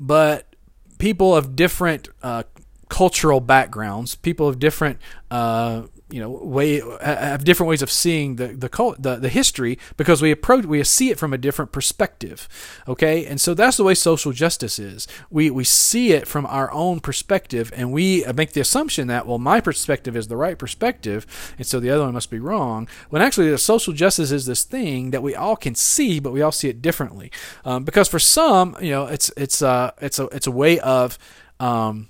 but 0.00 0.54
people 0.98 1.36
of 1.36 1.54
different 1.54 2.08
uh, 2.22 2.44
cultural 2.88 3.40
backgrounds, 3.40 4.14
people 4.14 4.48
of 4.48 4.58
different 4.58 4.98
uh, 5.30 5.82
you 6.10 6.20
know 6.20 6.30
way 6.30 6.80
have 7.02 7.44
different 7.44 7.68
ways 7.68 7.82
of 7.82 7.90
seeing 7.90 8.36
the 8.36 8.48
the 8.48 8.96
the, 8.98 9.16
the 9.16 9.28
history 9.28 9.78
because 9.96 10.22
we 10.22 10.30
approach 10.30 10.64
we 10.64 10.82
see 10.84 11.10
it 11.10 11.18
from 11.18 11.32
a 11.32 11.38
different 11.38 11.72
perspective 11.72 12.48
okay? 12.86 13.26
And 13.26 13.40
so 13.40 13.54
that's 13.54 13.76
the 13.76 13.84
way 13.84 13.94
social 13.94 14.32
justice 14.32 14.78
is. 14.78 15.06
We 15.30 15.50
we 15.50 15.64
see 15.64 16.12
it 16.12 16.26
from 16.26 16.46
our 16.46 16.70
own 16.72 17.00
perspective 17.00 17.72
and 17.76 17.92
we 17.92 18.24
make 18.34 18.52
the 18.52 18.60
assumption 18.60 19.08
that 19.08 19.26
well 19.26 19.38
my 19.38 19.60
perspective 19.60 20.16
is 20.16 20.28
the 20.28 20.36
right 20.36 20.58
perspective 20.58 21.26
and 21.58 21.66
so 21.66 21.80
the 21.80 21.90
other 21.90 22.04
one 22.04 22.14
must 22.14 22.30
be 22.30 22.38
wrong 22.38 22.88
when 23.10 23.22
actually 23.22 23.50
the 23.50 23.58
social 23.58 23.92
justice 23.92 24.30
is 24.30 24.46
this 24.46 24.64
thing 24.64 25.10
that 25.10 25.22
we 25.22 25.34
all 25.34 25.56
can 25.56 25.74
see 25.74 26.20
but 26.20 26.32
we 26.32 26.42
all 26.42 26.52
see 26.52 26.68
it 26.68 26.82
differently. 26.82 27.30
Um, 27.64 27.84
because 27.84 28.08
for 28.08 28.18
some 28.18 28.76
you 28.80 28.90
know 28.90 29.06
it's 29.06 29.30
it's 29.36 29.62
uh 29.62 29.92
it's 30.00 30.18
a 30.18 30.24
it's 30.26 30.46
a 30.46 30.52
way 30.52 30.78
of 30.80 31.18
um, 31.60 32.08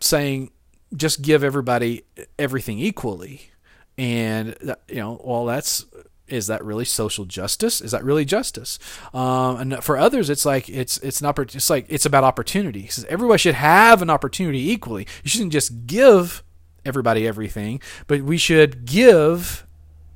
saying 0.00 0.50
just 0.94 1.22
give 1.22 1.44
everybody 1.44 2.04
everything 2.38 2.78
equally. 2.78 3.50
And 3.98 4.56
you 4.88 4.96
know, 4.96 5.20
well, 5.24 5.44
that's 5.44 5.86
is 6.30 6.46
that 6.46 6.64
really 6.64 6.84
social 6.84 7.24
justice? 7.24 7.80
Is 7.80 7.90
that 7.90 8.04
really 8.04 8.24
justice? 8.24 8.78
Um, 9.12 9.56
and 9.56 9.84
for 9.84 9.96
others, 9.98 10.30
it's 10.30 10.46
like 10.46 10.68
it's 10.68 10.98
it's 10.98 11.20
an 11.20 11.26
oppor- 11.26 11.54
It's 11.54 11.68
like 11.70 11.86
it's 11.88 12.06
about 12.06 12.24
opportunity. 12.24 12.86
Says 12.86 13.04
everybody 13.06 13.38
should 13.38 13.56
have 13.56 14.00
an 14.00 14.10
opportunity 14.10 14.70
equally. 14.70 15.06
You 15.24 15.30
shouldn't 15.30 15.52
just 15.52 15.86
give 15.86 16.42
everybody 16.84 17.26
everything, 17.26 17.80
but 18.06 18.22
we 18.22 18.38
should 18.38 18.86
give 18.86 19.66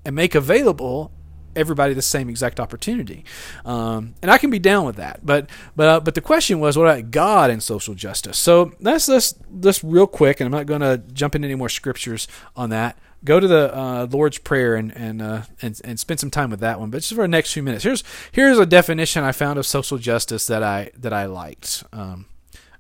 and 0.05 0.15
make 0.15 0.35
available 0.35 1.13
everybody 1.57 1.95
the 1.95 2.03
same 2.03 2.29
exact 2.29 2.61
opportunity. 2.61 3.25
Um, 3.65 4.15
and 4.23 4.31
I 4.31 4.39
can 4.39 4.51
be 4.51 4.59
down 4.59 4.87
with 4.87 4.97
that. 4.97 5.25
But 5.25 5.49
but 5.77 5.89
uh, 5.89 6.01
but 6.01 6.15
the 6.15 6.21
question 6.21 6.61
was, 6.61 6.77
what 6.77 6.85
about 6.85 7.11
God 7.11 7.51
and 7.51 7.63
social 7.63 7.95
justice? 7.95 8.39
So 8.39 8.73
that's 8.81 9.07
this 9.07 9.35
this 9.51 9.83
real 9.85 10.07
quick, 10.07 10.41
and 10.41 10.47
I'm 10.47 10.53
not 10.53 10.67
going 10.67 10.81
to 10.81 10.99
jump 11.13 11.35
into 11.35 11.47
any 11.47 11.55
more 11.55 11.69
scriptures 11.69 12.29
on 12.57 12.71
that. 12.71 12.99
Go 13.25 13.41
to 13.41 13.49
the 13.49 13.75
uh, 13.75 14.07
Lord's 14.11 14.39
Prayer 14.39 14.75
and 14.75 14.95
and, 14.97 15.23
uh, 15.23 15.43
and 15.63 15.81
and 15.85 15.99
spend 15.99 16.21
some 16.21 16.31
time 16.31 16.51
with 16.51 16.61
that 16.61 16.79
one. 16.79 16.91
But 16.91 16.99
just 16.99 17.15
for 17.15 17.23
the 17.23 17.29
next 17.29 17.53
few 17.53 17.63
minutes, 17.63 17.85
here's 17.85 18.05
here's 18.33 18.59
a 18.59 18.67
definition 18.67 19.25
I 19.25 19.33
found 19.33 19.59
of 19.59 19.67
social 19.67 19.99
justice 19.99 20.47
that 20.47 20.63
I 20.63 20.91
that 20.99 21.13
I 21.13 21.27
liked. 21.27 21.85
Um, 21.93 22.27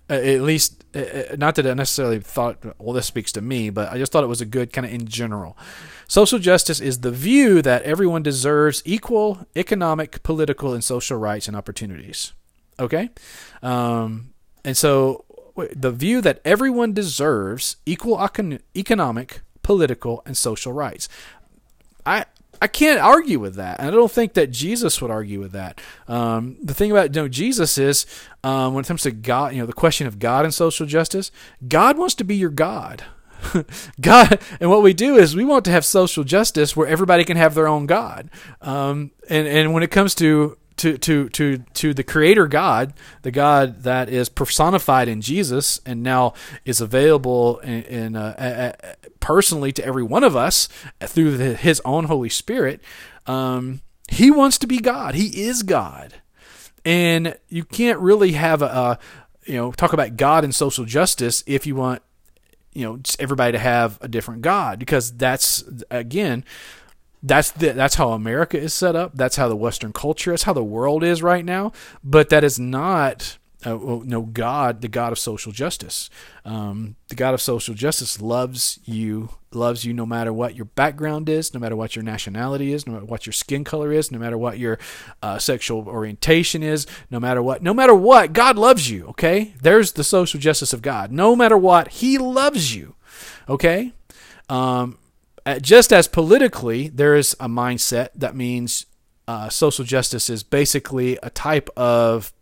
at 0.08 0.42
least, 0.42 0.83
not 1.36 1.56
that 1.56 1.66
I 1.66 1.74
necessarily 1.74 2.20
thought, 2.20 2.64
well, 2.78 2.92
this 2.92 3.06
speaks 3.06 3.32
to 3.32 3.40
me, 3.40 3.70
but 3.70 3.92
I 3.92 3.98
just 3.98 4.12
thought 4.12 4.24
it 4.24 4.28
was 4.28 4.40
a 4.40 4.46
good 4.46 4.72
kind 4.72 4.86
of 4.86 4.92
in 4.92 5.06
general. 5.06 5.56
Social 6.06 6.38
justice 6.38 6.80
is 6.80 7.00
the 7.00 7.10
view 7.10 7.62
that 7.62 7.82
everyone 7.82 8.22
deserves 8.22 8.82
equal 8.84 9.46
economic, 9.56 10.22
political, 10.22 10.72
and 10.72 10.84
social 10.84 11.18
rights 11.18 11.48
and 11.48 11.56
opportunities. 11.56 12.32
Okay? 12.78 13.10
Um, 13.62 14.34
and 14.64 14.76
so 14.76 15.24
the 15.72 15.90
view 15.90 16.20
that 16.20 16.40
everyone 16.44 16.92
deserves 16.92 17.76
equal 17.86 18.18
economic, 18.74 19.40
political, 19.62 20.22
and 20.26 20.36
social 20.36 20.72
rights. 20.72 21.08
I 22.06 22.26
I 22.64 22.66
can't 22.66 22.98
argue 22.98 23.38
with 23.38 23.56
that. 23.56 23.78
And 23.78 23.88
I 23.88 23.90
don't 23.90 24.10
think 24.10 24.32
that 24.32 24.50
Jesus 24.50 25.02
would 25.02 25.10
argue 25.10 25.38
with 25.38 25.52
that. 25.52 25.82
Um, 26.08 26.56
the 26.62 26.72
thing 26.72 26.90
about 26.90 27.14
you 27.14 27.20
know, 27.20 27.28
Jesus 27.28 27.76
is 27.76 28.06
um, 28.42 28.72
when 28.72 28.84
it 28.84 28.88
comes 28.88 29.02
to 29.02 29.10
God, 29.10 29.52
you 29.52 29.60
know, 29.60 29.66
the 29.66 29.74
question 29.74 30.06
of 30.06 30.18
God 30.18 30.46
and 30.46 30.54
social 30.54 30.86
justice, 30.86 31.30
God 31.68 31.98
wants 31.98 32.14
to 32.14 32.24
be 32.24 32.36
your 32.36 32.48
God. 32.48 33.04
God, 34.00 34.38
and 34.60 34.70
what 34.70 34.82
we 34.82 34.94
do 34.94 35.16
is 35.16 35.36
we 35.36 35.44
want 35.44 35.66
to 35.66 35.72
have 35.72 35.84
social 35.84 36.24
justice 36.24 36.74
where 36.74 36.88
everybody 36.88 37.22
can 37.22 37.36
have 37.36 37.54
their 37.54 37.68
own 37.68 37.84
God. 37.84 38.30
Um, 38.62 39.10
and 39.28 39.46
and 39.46 39.74
when 39.74 39.82
it 39.82 39.90
comes 39.90 40.14
to 40.14 40.56
to 40.76 40.98
to 40.98 41.28
to 41.28 41.58
to 41.58 41.94
the 41.94 42.02
creator 42.02 42.46
god 42.48 42.92
the 43.22 43.30
god 43.30 43.82
that 43.84 44.08
is 44.08 44.28
personified 44.28 45.06
in 45.06 45.20
jesus 45.20 45.80
and 45.86 46.02
now 46.02 46.34
is 46.64 46.80
available 46.80 47.58
in, 47.60 47.82
in 47.84 48.16
uh, 48.16 48.72
personally 49.20 49.70
to 49.70 49.84
every 49.84 50.02
one 50.02 50.24
of 50.24 50.34
us 50.34 50.68
through 51.00 51.36
the, 51.36 51.54
his 51.54 51.80
own 51.84 52.04
holy 52.04 52.28
spirit 52.28 52.80
um, 53.26 53.80
he 54.08 54.30
wants 54.30 54.58
to 54.58 54.66
be 54.66 54.78
god. 54.78 55.14
He 55.14 55.44
is 55.44 55.62
god. 55.62 56.14
And 56.84 57.36
you 57.48 57.64
can't 57.64 57.98
really 57.98 58.32
have 58.32 58.62
a, 58.62 58.66
a 58.66 58.98
you 59.46 59.56
know 59.56 59.72
talk 59.72 59.92
about 59.92 60.16
god 60.16 60.44
and 60.44 60.54
social 60.54 60.84
justice 60.84 61.44
if 61.46 61.66
you 61.66 61.74
want 61.74 62.02
you 62.72 62.84
know 62.84 62.98
everybody 63.18 63.52
to 63.52 63.58
have 63.58 63.98
a 64.00 64.08
different 64.08 64.40
god 64.40 64.78
because 64.78 65.12
that's 65.12 65.62
again 65.90 66.44
that's 67.24 67.50
the, 67.52 67.72
that's 67.72 67.94
how 67.94 68.12
America 68.12 68.58
is 68.58 68.74
set 68.74 68.94
up. 68.94 69.12
That's 69.14 69.36
how 69.36 69.48
the 69.48 69.56
Western 69.56 69.92
culture 69.92 70.32
is. 70.32 70.42
How 70.42 70.52
the 70.52 70.62
world 70.62 71.02
is 71.02 71.22
right 71.22 71.44
now. 71.44 71.72
But 72.04 72.28
that 72.28 72.44
is 72.44 72.58
not 72.58 73.38
uh, 73.64 73.78
no 74.04 74.22
God, 74.22 74.82
the 74.82 74.88
God 74.88 75.10
of 75.10 75.18
social 75.18 75.50
justice. 75.50 76.10
Um, 76.44 76.96
the 77.08 77.14
God 77.14 77.32
of 77.32 77.40
social 77.40 77.74
justice 77.74 78.20
loves 78.20 78.78
you, 78.84 79.30
loves 79.52 79.86
you 79.86 79.94
no 79.94 80.04
matter 80.04 80.34
what 80.34 80.54
your 80.54 80.66
background 80.66 81.30
is, 81.30 81.54
no 81.54 81.60
matter 81.60 81.76
what 81.76 81.96
your 81.96 82.02
nationality 82.02 82.74
is, 82.74 82.86
no 82.86 82.92
matter 82.92 83.06
what 83.06 83.24
your 83.24 83.32
skin 83.32 83.64
color 83.64 83.90
is, 83.90 84.12
no 84.12 84.18
matter 84.18 84.36
what 84.36 84.58
your 84.58 84.78
uh, 85.22 85.38
sexual 85.38 85.88
orientation 85.88 86.62
is, 86.62 86.86
no 87.10 87.18
matter 87.18 87.42
what, 87.42 87.62
no 87.62 87.72
matter 87.72 87.94
what, 87.94 88.34
God 88.34 88.58
loves 88.58 88.90
you. 88.90 89.06
Okay, 89.06 89.54
there's 89.62 89.92
the 89.92 90.04
social 90.04 90.38
justice 90.38 90.74
of 90.74 90.82
God. 90.82 91.10
No 91.10 91.34
matter 91.34 91.56
what, 91.56 91.88
He 91.88 92.18
loves 92.18 92.76
you. 92.76 92.94
Okay. 93.48 93.94
Um, 94.50 94.98
uh, 95.46 95.58
just 95.58 95.92
as 95.92 96.08
politically, 96.08 96.88
there 96.88 97.14
is 97.14 97.34
a 97.38 97.48
mindset 97.48 98.08
that 98.14 98.34
means 98.34 98.86
uh, 99.28 99.48
social 99.48 99.84
justice 99.84 100.28
is 100.28 100.42
basically 100.42 101.18
a 101.22 101.30
type 101.30 101.68
of 101.76 102.32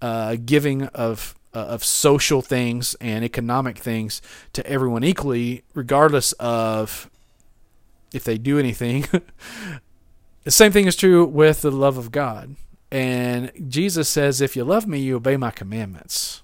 uh, 0.00 0.36
giving 0.44 0.84
of 0.88 1.34
uh, 1.54 1.58
of 1.58 1.84
social 1.84 2.40
things 2.40 2.94
and 3.00 3.24
economic 3.24 3.78
things 3.78 4.22
to 4.52 4.66
everyone 4.66 5.04
equally, 5.04 5.62
regardless 5.74 6.32
of 6.34 7.10
if 8.12 8.24
they 8.24 8.38
do 8.38 8.58
anything. 8.58 9.06
the 10.44 10.50
same 10.50 10.72
thing 10.72 10.86
is 10.86 10.96
true 10.96 11.24
with 11.24 11.62
the 11.62 11.70
love 11.70 11.98
of 11.98 12.10
God. 12.10 12.56
And 12.90 13.50
Jesus 13.68 14.08
says, 14.08 14.40
If 14.40 14.56
you 14.56 14.64
love 14.64 14.86
me, 14.86 14.98
you 14.98 15.16
obey 15.16 15.36
my 15.36 15.50
commandments. 15.50 16.41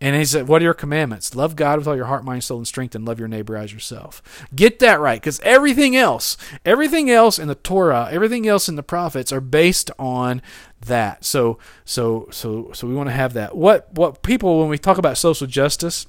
And 0.00 0.16
he 0.16 0.24
said, 0.24 0.48
What 0.48 0.62
are 0.62 0.64
your 0.64 0.74
commandments? 0.74 1.34
Love 1.34 1.56
God 1.56 1.78
with 1.78 1.86
all 1.86 1.96
your 1.96 2.06
heart, 2.06 2.24
mind, 2.24 2.42
soul, 2.42 2.58
and 2.58 2.66
strength, 2.66 2.94
and 2.94 3.04
love 3.04 3.18
your 3.18 3.28
neighbor 3.28 3.56
as 3.56 3.72
yourself. 3.72 4.22
Get 4.54 4.78
that 4.78 4.98
right, 4.98 5.20
because 5.20 5.40
everything 5.40 5.94
else, 5.94 6.36
everything 6.64 7.10
else 7.10 7.38
in 7.38 7.48
the 7.48 7.54
Torah, 7.54 8.08
everything 8.10 8.48
else 8.48 8.68
in 8.68 8.76
the 8.76 8.82
prophets 8.82 9.30
are 9.32 9.42
based 9.42 9.90
on 9.98 10.40
that. 10.86 11.24
So 11.24 11.58
so 11.84 12.28
so 12.30 12.70
so 12.72 12.86
we 12.86 12.94
want 12.94 13.08
to 13.08 13.14
have 13.14 13.34
that. 13.34 13.56
What 13.56 13.92
what 13.92 14.22
people 14.22 14.60
when 14.60 14.68
we 14.68 14.78
talk 14.78 14.96
about 14.96 15.18
social 15.18 15.46
justice, 15.46 16.06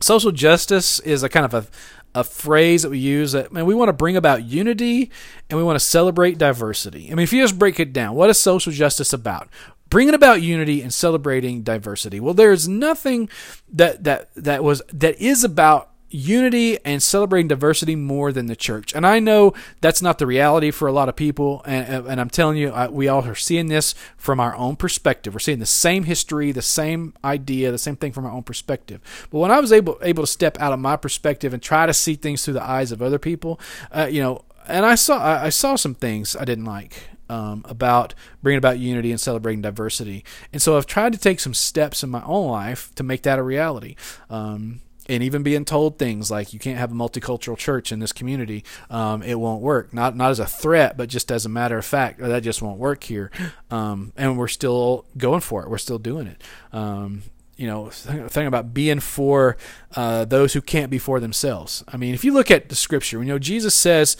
social 0.00 0.32
justice 0.32 0.98
is 1.00 1.22
a 1.22 1.28
kind 1.28 1.44
of 1.44 1.54
a 1.54 1.66
a 2.12 2.24
phrase 2.24 2.82
that 2.82 2.90
we 2.90 2.98
use 2.98 3.30
that 3.32 3.52
man 3.52 3.66
we 3.66 3.74
want 3.74 3.88
to 3.88 3.92
bring 3.92 4.16
about 4.16 4.42
unity 4.42 5.12
and 5.48 5.56
we 5.56 5.62
want 5.62 5.78
to 5.78 5.84
celebrate 5.84 6.38
diversity. 6.38 7.06
I 7.06 7.14
mean 7.14 7.24
if 7.24 7.32
you 7.32 7.40
just 7.40 7.58
break 7.58 7.78
it 7.78 7.92
down, 7.92 8.16
what 8.16 8.30
is 8.30 8.38
social 8.38 8.72
justice 8.72 9.12
about? 9.12 9.48
Bringing 9.90 10.14
about 10.14 10.40
unity 10.40 10.80
and 10.80 10.94
celebrating 10.94 11.62
diversity. 11.62 12.20
Well, 12.20 12.34
there's 12.34 12.68
nothing 12.68 13.28
that 13.70 14.04
that 14.04 14.30
that 14.34 14.64
was 14.64 14.82
that 14.92 15.20
is 15.20 15.44
about 15.44 15.90
unity 16.10 16.76
and 16.84 17.00
celebrating 17.02 17.48
diversity 17.48 17.94
more 17.94 18.32
than 18.32 18.46
the 18.46 18.56
church. 18.56 18.92
And 18.94 19.06
I 19.06 19.20
know 19.20 19.54
that's 19.80 20.02
not 20.02 20.18
the 20.18 20.26
reality 20.26 20.70
for 20.72 20.88
a 20.88 20.92
lot 20.92 21.08
of 21.08 21.14
people. 21.14 21.62
And, 21.64 22.06
and 22.08 22.20
I'm 22.20 22.28
telling 22.28 22.56
you, 22.56 22.70
I, 22.70 22.88
we 22.88 23.06
all 23.06 23.24
are 23.24 23.36
seeing 23.36 23.68
this 23.68 23.94
from 24.16 24.40
our 24.40 24.54
own 24.56 24.76
perspective. 24.76 25.32
We're 25.34 25.40
seeing 25.40 25.60
the 25.60 25.66
same 25.66 26.04
history, 26.04 26.50
the 26.50 26.62
same 26.62 27.14
idea, 27.24 27.70
the 27.70 27.78
same 27.78 27.96
thing 27.96 28.12
from 28.12 28.26
our 28.26 28.32
own 28.32 28.42
perspective. 28.42 29.28
But 29.30 29.38
when 29.38 29.50
I 29.50 29.60
was 29.60 29.72
able 29.72 29.98
able 30.02 30.24
to 30.24 30.30
step 30.30 30.58
out 30.60 30.72
of 30.72 30.80
my 30.80 30.96
perspective 30.96 31.54
and 31.54 31.62
try 31.62 31.86
to 31.86 31.94
see 31.94 32.16
things 32.16 32.44
through 32.44 32.54
the 32.54 32.68
eyes 32.68 32.90
of 32.90 33.00
other 33.00 33.18
people, 33.18 33.60
uh, 33.92 34.08
you 34.10 34.20
know, 34.20 34.44
and 34.66 34.84
I 34.84 34.96
saw 34.96 35.44
I 35.44 35.48
saw 35.50 35.76
some 35.76 35.94
things 35.94 36.34
I 36.34 36.44
didn't 36.44 36.64
like 36.64 37.08
um, 37.30 37.64
about 37.68 38.14
bringing 38.42 38.58
about 38.58 38.78
unity 38.78 39.10
and 39.12 39.20
celebrating 39.20 39.62
diversity. 39.62 40.24
And 40.52 40.60
so 40.60 40.76
I've 40.76 40.86
tried 40.86 41.12
to 41.12 41.18
take 41.18 41.38
some 41.40 41.54
steps 41.54 42.02
in 42.02 42.10
my 42.10 42.22
own 42.24 42.50
life 42.50 42.92
to 42.96 43.04
make 43.04 43.22
that 43.22 43.38
a 43.38 43.42
reality. 43.42 43.94
Um, 44.28 44.80
and 45.08 45.22
even 45.22 45.42
being 45.42 45.64
told 45.64 45.98
things 45.98 46.30
like 46.30 46.52
you 46.52 46.58
can't 46.58 46.78
have 46.78 46.92
a 46.92 46.94
multicultural 46.94 47.56
church 47.56 47.90
in 47.90 48.00
this 48.00 48.12
community, 48.12 48.64
um, 48.90 49.22
it 49.22 49.36
won't 49.40 49.62
work. 49.62 49.94
Not 49.94 50.16
not 50.16 50.30
as 50.30 50.38
a 50.38 50.46
threat, 50.46 50.96
but 50.96 51.08
just 51.08 51.32
as 51.32 51.46
a 51.46 51.48
matter 51.48 51.78
of 51.78 51.84
fact, 51.84 52.20
that 52.20 52.42
just 52.42 52.62
won't 52.62 52.78
work 52.78 53.04
here. 53.04 53.30
Um, 53.70 54.12
and 54.16 54.38
we're 54.38 54.48
still 54.48 55.06
going 55.16 55.40
for 55.40 55.62
it. 55.62 55.70
We're 55.70 55.78
still 55.78 55.98
doing 55.98 56.26
it 56.26 56.42
um, 56.72 57.22
you 57.60 57.66
know 57.66 57.90
thing 57.90 58.46
about 58.46 58.72
being 58.72 59.00
for 59.00 59.58
uh, 59.94 60.24
those 60.24 60.54
who 60.54 60.62
can't 60.62 60.90
be 60.90 60.98
for 60.98 61.20
themselves. 61.20 61.84
I 61.86 61.98
mean, 61.98 62.14
if 62.14 62.24
you 62.24 62.32
look 62.32 62.50
at 62.50 62.70
the 62.70 62.74
scripture, 62.74 63.18
you 63.18 63.26
know 63.26 63.38
Jesus 63.38 63.74
says 63.74 64.16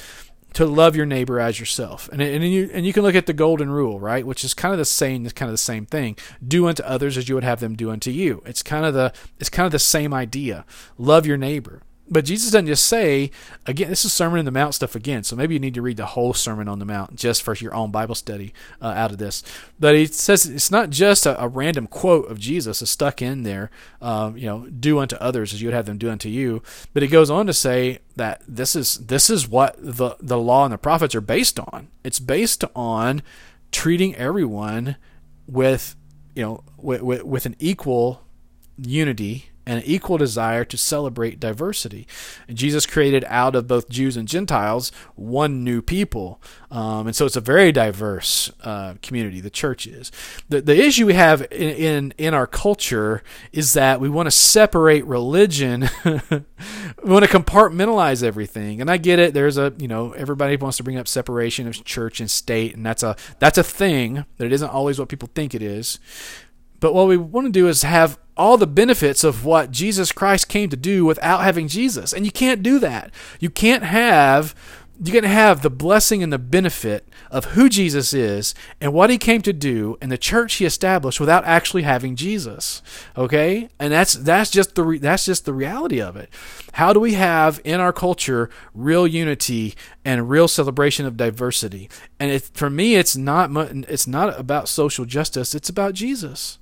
to 0.55 0.67
love 0.67 0.97
your 0.97 1.07
neighbor 1.07 1.39
as 1.41 1.61
yourself. 1.61 2.09
And, 2.13 2.21
and 2.21 2.45
you 2.45 2.71
and 2.73 2.87
you 2.87 2.93
can 2.93 3.03
look 3.03 3.15
at 3.15 3.27
the 3.27 3.33
golden 3.33 3.71
rule, 3.71 4.01
right, 4.01 4.27
which 4.27 4.45
is 4.45 4.55
kind 4.55 4.73
of 4.73 4.79
the 4.79 4.85
same 4.85 5.29
kind 5.31 5.49
of 5.49 5.55
the 5.55 5.59
same 5.59 5.87
thing. 5.87 6.17
Do 6.47 6.67
unto 6.67 6.83
others 6.83 7.17
as 7.17 7.29
you 7.29 7.35
would 7.35 7.45
have 7.45 7.61
them 7.61 7.77
do 7.77 7.91
unto 7.91 8.11
you. 8.11 8.43
It's 8.47 8.63
kind 8.63 8.85
of 8.85 8.95
the 8.95 9.13
it's 9.39 9.51
kind 9.51 9.67
of 9.67 9.73
the 9.73 9.79
same 9.79 10.13
idea. 10.13 10.65
Love 10.99 11.27
your 11.27 11.37
neighbor. 11.37 11.83
But 12.11 12.25
Jesus 12.25 12.51
doesn't 12.51 12.66
just 12.66 12.87
say, 12.87 13.31
again, 13.66 13.88
this 13.88 14.05
is 14.05 14.12
Sermon 14.12 14.40
on 14.40 14.44
the 14.44 14.51
Mount 14.51 14.75
stuff 14.75 14.96
again, 14.96 15.23
so 15.23 15.37
maybe 15.37 15.55
you 15.55 15.61
need 15.61 15.75
to 15.75 15.83
read 15.83 15.96
the 15.96 16.07
whole 16.07 16.35
Sermon 16.35 16.66
on 16.66 16.81
the 16.81 16.85
Mount 16.85 17.14
just 17.14 17.40
for 17.42 17.55
your 17.55 17.73
own 17.73 17.92
Bible 17.92 18.16
study 18.16 18.53
uh, 18.83 18.87
out 18.87 19.12
of 19.12 19.18
this. 19.18 19.44
But 19.79 19.94
he 19.94 20.07
says 20.07 20.44
it's 20.44 20.73
not 20.73 20.90
just 20.90 21.25
a, 21.25 21.40
a 21.40 21.46
random 21.46 21.87
quote 21.87 22.29
of 22.29 22.40
Jesus 22.40 22.83
is 22.83 22.90
stuck 22.90 23.23
in 23.23 23.44
there, 23.44 23.70
um, 24.03 24.37
you 24.37 24.46
know, 24.46 24.66
do 24.66 24.99
unto 24.99 25.14
others 25.16 25.55
as 25.55 25.62
you 25.62 25.68
would 25.68 25.75
have 25.75 25.87
them 25.87 25.99
do 25.99 26.11
unto 26.11 26.29
you. 26.29 26.62
But 26.92 27.05
he 27.05 27.09
goes 27.09 27.31
on 27.31 27.46
to 27.46 27.53
say 27.53 28.01
that 28.16 28.42
this 28.49 28.75
is 28.75 28.96
this 29.07 29.31
is 29.31 29.46
what 29.46 29.77
the, 29.79 30.16
the 30.18 30.38
law 30.38 30.64
and 30.64 30.73
the 30.73 30.79
prophets 30.79 31.14
are 31.14 31.20
based 31.20 31.61
on. 31.61 31.88
It's 32.03 32.18
based 32.18 32.64
on 32.75 33.23
treating 33.70 34.16
everyone 34.16 34.96
with, 35.46 35.94
you 36.35 36.42
know, 36.42 36.64
with, 36.77 37.03
with, 37.03 37.23
with 37.23 37.46
an 37.46 37.55
equal 37.61 38.23
unity 38.77 39.50
and 39.71 39.79
an 39.79 39.85
equal 39.87 40.19
desire 40.19 40.65
to 40.65 40.77
celebrate 40.77 41.39
diversity. 41.39 42.05
And 42.49 42.59
Jesus 42.59 42.87
created 42.87 43.25
out 43.29 43.55
of 43.55 43.69
both 43.69 43.89
Jews 43.89 44.17
and 44.17 44.27
Gentiles 44.27 44.91
one 45.15 45.63
new 45.63 45.81
people. 45.81 46.43
Um, 46.73 47.07
and 47.07 47.15
so 47.15 47.25
it's 47.25 47.37
a 47.37 47.41
very 47.41 47.71
diverse 47.71 48.51
uh, 48.65 48.95
community, 49.01 49.41
the 49.41 49.49
church 49.49 49.87
is. 49.87 50.11
The, 50.49 50.61
the 50.61 50.77
issue 50.77 51.07
we 51.07 51.15
have 51.15 51.43
in, 51.53 51.71
in, 51.71 52.15
in 52.19 52.35
our 52.35 52.49
culture 52.49 53.23
is 53.53 53.75
that 53.75 54.01
we 54.01 54.09
want 54.09 54.27
to 54.27 54.33
separate 54.33 55.07
religion, 55.07 55.89
we 56.05 56.11
want 57.05 57.25
to 57.25 57.31
compartmentalize 57.31 58.25
everything. 58.25 58.81
And 58.81 58.91
I 58.91 58.97
get 58.97 59.21
it. 59.21 59.35
There's 59.35 59.57
a, 59.57 59.73
you 59.79 59.87
know, 59.87 60.11
everybody 60.15 60.57
wants 60.57 60.79
to 60.79 60.83
bring 60.83 60.97
up 60.97 61.07
separation 61.07 61.69
of 61.69 61.85
church 61.85 62.19
and 62.19 62.29
state, 62.29 62.75
and 62.75 62.85
that's 62.85 63.05
a, 63.05 63.15
that's 63.39 63.57
a 63.57 63.63
thing, 63.63 64.25
that 64.39 64.47
it 64.47 64.53
isn't 64.53 64.71
always 64.71 64.99
what 64.99 65.09
people 65.09 65.31
think 65.33 65.55
it 65.55 65.63
is. 65.63 66.01
But 66.81 66.93
what 66.93 67.07
we 67.07 67.17
want 67.17 67.47
to 67.47 67.53
do 67.53 67.69
is 67.69 67.83
have 67.83 68.19
all 68.40 68.57
the 68.57 68.66
benefits 68.66 69.22
of 69.22 69.44
what 69.44 69.70
Jesus 69.70 70.12
Christ 70.12 70.48
came 70.48 70.70
to 70.70 70.76
do 70.76 71.05
without 71.05 71.42
having 71.42 71.68
Jesus. 71.68 72.14
And 72.14 72.24
you 72.24 72.33
can't 72.33 72.62
do 72.62 72.79
that. 72.79 73.12
You 73.38 73.50
can't 73.50 73.83
have 73.83 74.55
you 75.03 75.12
can 75.12 75.24
have 75.24 75.62
the 75.62 75.70
blessing 75.70 76.22
and 76.22 76.31
the 76.31 76.38
benefit 76.38 77.09
of 77.31 77.46
who 77.46 77.70
Jesus 77.70 78.12
is 78.12 78.55
and 78.83 78.92
what 78.92 79.09
he 79.09 79.16
came 79.16 79.40
to 79.42 79.53
do 79.53 79.96
and 80.03 80.12
the 80.12 80.18
church 80.18 80.55
he 80.55 80.66
established 80.66 81.18
without 81.18 81.44
actually 81.44 81.83
having 81.83 82.16
Jesus. 82.16 82.83
Okay? 83.16 83.70
And 83.79 83.92
that's 83.92 84.14
that's 84.14 84.50
just 84.50 84.74
the 84.74 84.85
re, 84.85 84.98
that's 84.98 85.24
just 85.26 85.44
the 85.44 85.55
reality 85.55 86.00
of 86.00 86.16
it. 86.16 86.31
How 86.74 86.92
do 86.92 87.00
we 87.00 87.14
have 87.14 87.61
in 87.64 87.81
our 87.81 87.92
culture 87.92 88.48
real 88.74 89.07
unity 89.07 89.74
and 90.05 90.31
real 90.31 90.48
celebration 90.48 91.05
of 91.05 91.16
diversity? 91.16 91.90
And 92.18 92.31
it, 92.31 92.50
for 92.55 92.70
me 92.70 92.96
it's 92.96 93.16
not 93.16 93.50
it's 93.88 94.07
not 94.07 94.38
about 94.38 94.68
social 94.68 95.05
justice, 95.05 95.55
it's 95.55 95.68
about 95.68 95.92
Jesus 95.94 96.59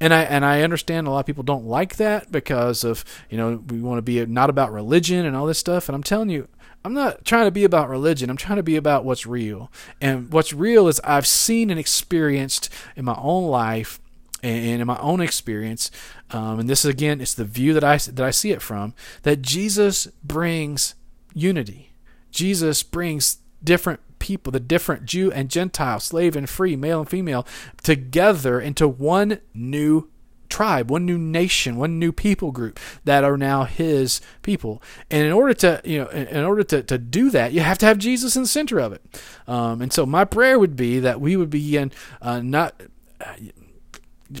and 0.00 0.14
I 0.14 0.22
and 0.22 0.44
I 0.44 0.62
understand 0.62 1.06
a 1.06 1.10
lot 1.10 1.20
of 1.20 1.26
people 1.26 1.42
don't 1.42 1.66
like 1.66 1.96
that 1.96 2.32
because 2.32 2.84
of 2.84 3.04
you 3.28 3.36
know 3.36 3.62
we 3.68 3.80
want 3.80 3.98
to 3.98 4.02
be 4.02 4.24
not 4.26 4.50
about 4.50 4.72
religion 4.72 5.26
and 5.26 5.36
all 5.36 5.46
this 5.46 5.58
stuff. 5.58 5.88
And 5.88 5.94
I'm 5.94 6.02
telling 6.02 6.30
you, 6.30 6.48
I'm 6.84 6.94
not 6.94 7.24
trying 7.24 7.44
to 7.44 7.50
be 7.50 7.64
about 7.64 7.88
religion. 7.90 8.30
I'm 8.30 8.36
trying 8.36 8.56
to 8.56 8.62
be 8.62 8.76
about 8.76 9.04
what's 9.04 9.26
real. 9.26 9.70
And 10.00 10.32
what's 10.32 10.52
real 10.52 10.88
is 10.88 11.00
I've 11.04 11.26
seen 11.26 11.70
and 11.70 11.78
experienced 11.78 12.70
in 12.96 13.04
my 13.04 13.16
own 13.18 13.44
life 13.44 14.00
and 14.42 14.80
in 14.80 14.86
my 14.86 14.98
own 14.98 15.20
experience. 15.20 15.90
Um, 16.30 16.60
and 16.60 16.68
this 16.68 16.84
again, 16.84 17.20
it's 17.20 17.34
the 17.34 17.44
view 17.44 17.74
that 17.74 17.84
I 17.84 17.98
that 17.98 18.20
I 18.20 18.30
see 18.30 18.52
it 18.52 18.62
from 18.62 18.94
that 19.22 19.42
Jesus 19.42 20.06
brings 20.24 20.94
unity. 21.34 21.92
Jesus 22.30 22.82
brings 22.82 23.38
different 23.62 24.00
people, 24.20 24.52
the 24.52 24.60
different 24.60 25.04
Jew 25.04 25.32
and 25.32 25.50
Gentile, 25.50 25.98
slave 25.98 26.36
and 26.36 26.48
free, 26.48 26.76
male 26.76 27.00
and 27.00 27.08
female, 27.08 27.44
together 27.82 28.60
into 28.60 28.86
one 28.86 29.40
new 29.52 30.08
tribe, 30.50 30.90
one 30.90 31.06
new 31.06 31.16
nation, 31.16 31.76
one 31.76 31.98
new 31.98 32.12
people 32.12 32.50
group 32.52 32.78
that 33.04 33.24
are 33.24 33.36
now 33.36 33.64
his 33.64 34.20
people. 34.42 34.82
And 35.10 35.26
in 35.26 35.32
order 35.32 35.54
to, 35.54 35.80
you 35.84 35.98
know, 36.00 36.08
in 36.08 36.44
order 36.44 36.62
to, 36.64 36.82
to 36.82 36.98
do 36.98 37.30
that, 37.30 37.52
you 37.52 37.60
have 37.60 37.78
to 37.78 37.86
have 37.86 37.98
Jesus 37.98 38.36
in 38.36 38.42
the 38.42 38.48
center 38.48 38.78
of 38.78 38.92
it. 38.92 39.02
Um, 39.46 39.80
and 39.80 39.92
so 39.92 40.04
my 40.04 40.24
prayer 40.24 40.58
would 40.58 40.76
be 40.76 41.00
that 41.00 41.20
we 41.20 41.36
would 41.36 41.50
begin 41.50 41.92
uh, 42.20 42.40
not. 42.40 42.80
Uh, 43.20 43.34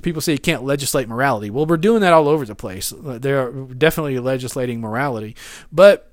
people 0.02 0.22
say 0.22 0.32
you 0.32 0.38
can't 0.38 0.62
legislate 0.62 1.08
morality. 1.08 1.50
Well, 1.50 1.66
we're 1.66 1.76
doing 1.76 2.00
that 2.02 2.12
all 2.12 2.28
over 2.28 2.44
the 2.44 2.54
place. 2.54 2.92
They're 2.96 3.50
definitely 3.50 4.18
legislating 4.18 4.80
morality, 4.80 5.34
but 5.72 6.12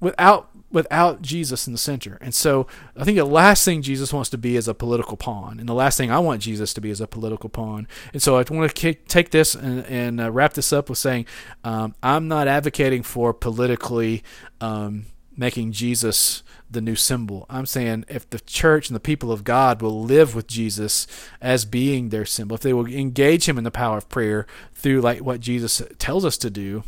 without 0.00 0.50
without 0.70 1.22
Jesus 1.22 1.66
in 1.66 1.72
the 1.72 1.78
center. 1.78 2.18
And 2.20 2.34
so 2.34 2.66
I 2.96 3.04
think 3.04 3.16
the 3.16 3.24
last 3.24 3.64
thing 3.64 3.82
Jesus 3.82 4.12
wants 4.12 4.30
to 4.30 4.38
be 4.38 4.56
is 4.56 4.68
a 4.68 4.74
political 4.74 5.16
pawn. 5.16 5.58
And 5.58 5.68
the 5.68 5.74
last 5.74 5.96
thing 5.96 6.10
I 6.10 6.18
want 6.18 6.42
Jesus 6.42 6.74
to 6.74 6.80
be 6.80 6.90
is 6.90 7.00
a 7.00 7.06
political 7.06 7.48
pawn. 7.48 7.88
And 8.12 8.20
so 8.20 8.36
I 8.36 8.44
want 8.50 8.74
to 8.74 8.94
take 8.94 9.30
this 9.30 9.54
and, 9.54 9.84
and 9.86 10.20
uh, 10.20 10.30
wrap 10.30 10.54
this 10.54 10.72
up 10.72 10.88
with 10.88 10.98
saying 10.98 11.26
um, 11.64 11.94
I'm 12.02 12.28
not 12.28 12.48
advocating 12.48 13.02
for 13.02 13.32
politically 13.32 14.22
um, 14.60 15.06
making 15.36 15.72
Jesus 15.72 16.42
the 16.70 16.80
new 16.80 16.96
symbol. 16.96 17.46
I'm 17.48 17.64
saying 17.64 18.04
if 18.08 18.28
the 18.28 18.40
church 18.40 18.88
and 18.88 18.96
the 18.96 19.00
people 19.00 19.32
of 19.32 19.44
God 19.44 19.80
will 19.80 20.02
live 20.02 20.34
with 20.34 20.46
Jesus 20.46 21.06
as 21.40 21.64
being 21.64 22.08
their 22.08 22.26
symbol, 22.26 22.56
if 22.56 22.60
they 22.60 22.74
will 22.74 22.86
engage 22.86 23.48
him 23.48 23.56
in 23.56 23.64
the 23.64 23.70
power 23.70 23.96
of 23.96 24.08
prayer 24.08 24.46
through 24.74 25.00
like 25.00 25.20
what 25.20 25.40
Jesus 25.40 25.80
tells 25.98 26.24
us 26.24 26.36
to 26.38 26.50
do, 26.50 26.84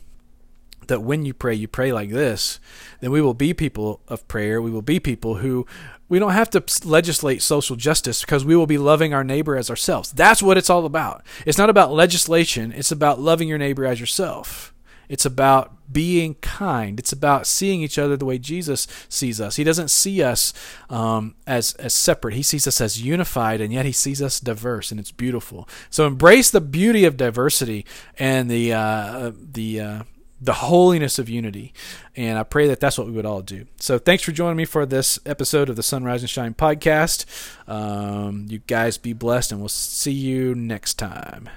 that 0.90 1.00
when 1.00 1.24
you 1.24 1.32
pray, 1.32 1.54
you 1.54 1.66
pray 1.66 1.92
like 1.92 2.10
this, 2.10 2.60
then 3.00 3.10
we 3.10 3.22
will 3.22 3.34
be 3.34 3.54
people 3.54 4.00
of 4.06 4.28
prayer. 4.28 4.60
We 4.60 4.70
will 4.70 4.82
be 4.82 5.00
people 5.00 5.36
who 5.36 5.66
we 6.10 6.18
don't 6.18 6.32
have 6.32 6.50
to 6.50 6.64
legislate 6.86 7.40
social 7.40 7.76
justice 7.76 8.20
because 8.20 8.44
we 8.44 8.56
will 8.56 8.66
be 8.66 8.78
loving 8.78 9.14
our 9.14 9.24
neighbor 9.24 9.56
as 9.56 9.70
ourselves. 9.70 10.12
That's 10.12 10.42
what 10.42 10.58
it's 10.58 10.68
all 10.68 10.84
about. 10.84 11.24
It's 11.46 11.56
not 11.56 11.70
about 11.70 11.92
legislation, 11.92 12.72
it's 12.72 12.92
about 12.92 13.20
loving 13.20 13.48
your 13.48 13.58
neighbor 13.58 13.86
as 13.86 14.00
yourself. 14.00 14.74
It's 15.08 15.26
about 15.26 15.92
being 15.92 16.34
kind. 16.36 17.00
It's 17.00 17.12
about 17.12 17.44
seeing 17.44 17.82
each 17.82 17.98
other 17.98 18.16
the 18.16 18.24
way 18.24 18.38
Jesus 18.38 18.86
sees 19.08 19.40
us. 19.40 19.56
He 19.56 19.64
doesn't 19.64 19.90
see 19.90 20.22
us 20.22 20.52
um, 20.88 21.34
as 21.48 21.72
as 21.74 21.94
separate. 21.94 22.34
He 22.34 22.44
sees 22.44 22.68
us 22.68 22.80
as 22.80 23.02
unified, 23.02 23.60
and 23.60 23.72
yet 23.72 23.86
he 23.86 23.92
sees 23.92 24.22
us 24.22 24.38
diverse, 24.38 24.92
and 24.92 25.00
it's 25.00 25.10
beautiful. 25.10 25.68
So 25.90 26.06
embrace 26.06 26.50
the 26.50 26.60
beauty 26.60 27.04
of 27.04 27.16
diversity 27.16 27.84
and 28.20 28.48
the 28.48 28.72
uh, 28.72 29.32
the 29.34 29.80
uh, 29.80 30.02
the 30.40 30.54
holiness 30.54 31.18
of 31.18 31.28
unity. 31.28 31.72
And 32.16 32.38
I 32.38 32.42
pray 32.42 32.66
that 32.68 32.80
that's 32.80 32.96
what 32.96 33.06
we 33.06 33.12
would 33.12 33.26
all 33.26 33.42
do. 33.42 33.66
So 33.78 33.98
thanks 33.98 34.22
for 34.22 34.32
joining 34.32 34.56
me 34.56 34.64
for 34.64 34.86
this 34.86 35.18
episode 35.26 35.68
of 35.68 35.76
the 35.76 35.82
Sunrise 35.82 36.22
and 36.22 36.30
Shine 36.30 36.54
podcast. 36.54 37.24
Um, 37.68 38.46
you 38.48 38.58
guys 38.58 38.98
be 38.98 39.12
blessed, 39.12 39.52
and 39.52 39.60
we'll 39.60 39.68
see 39.68 40.12
you 40.12 40.54
next 40.54 40.94
time. 40.94 41.48